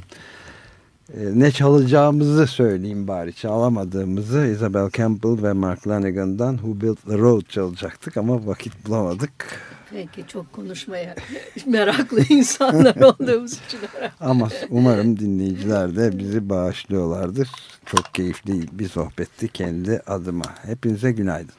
[1.14, 3.34] E, ne çalacağımızı söyleyeyim bari.
[3.34, 9.60] Çalamadığımızı Isabel Campbell ve Mark Lanigan'dan Who Built the Road çalacaktık ama vakit bulamadık
[9.93, 11.15] Peki çok konuşmaya
[11.65, 13.79] meraklı insanlar olduğumuz için.
[14.19, 17.49] ama umarım dinleyiciler de bizi bağışlıyorlardır
[17.85, 21.53] çok keyifli bir sohbetti kendi adıma hepinize günaydın.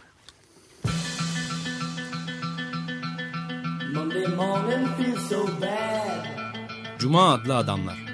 [6.99, 8.05] Cuma adlı adamlar.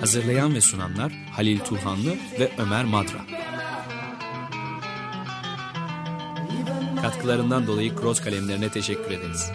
[0.00, 2.10] Hazırlayan ve sunanlar Halil Turhanlı
[2.40, 3.18] ve Ömer Madra.
[7.02, 9.50] Katkılarından dolayı Cross kalemlerine teşekkür ederiz.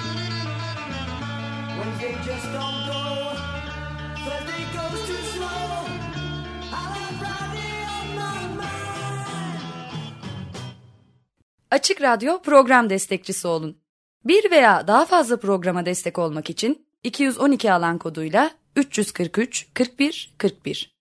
[11.71, 13.77] Açık Radyo program destekçisi olun.
[14.25, 20.98] Bir veya daha fazla programa destek olmak için 212 alan koduyla 343 41 41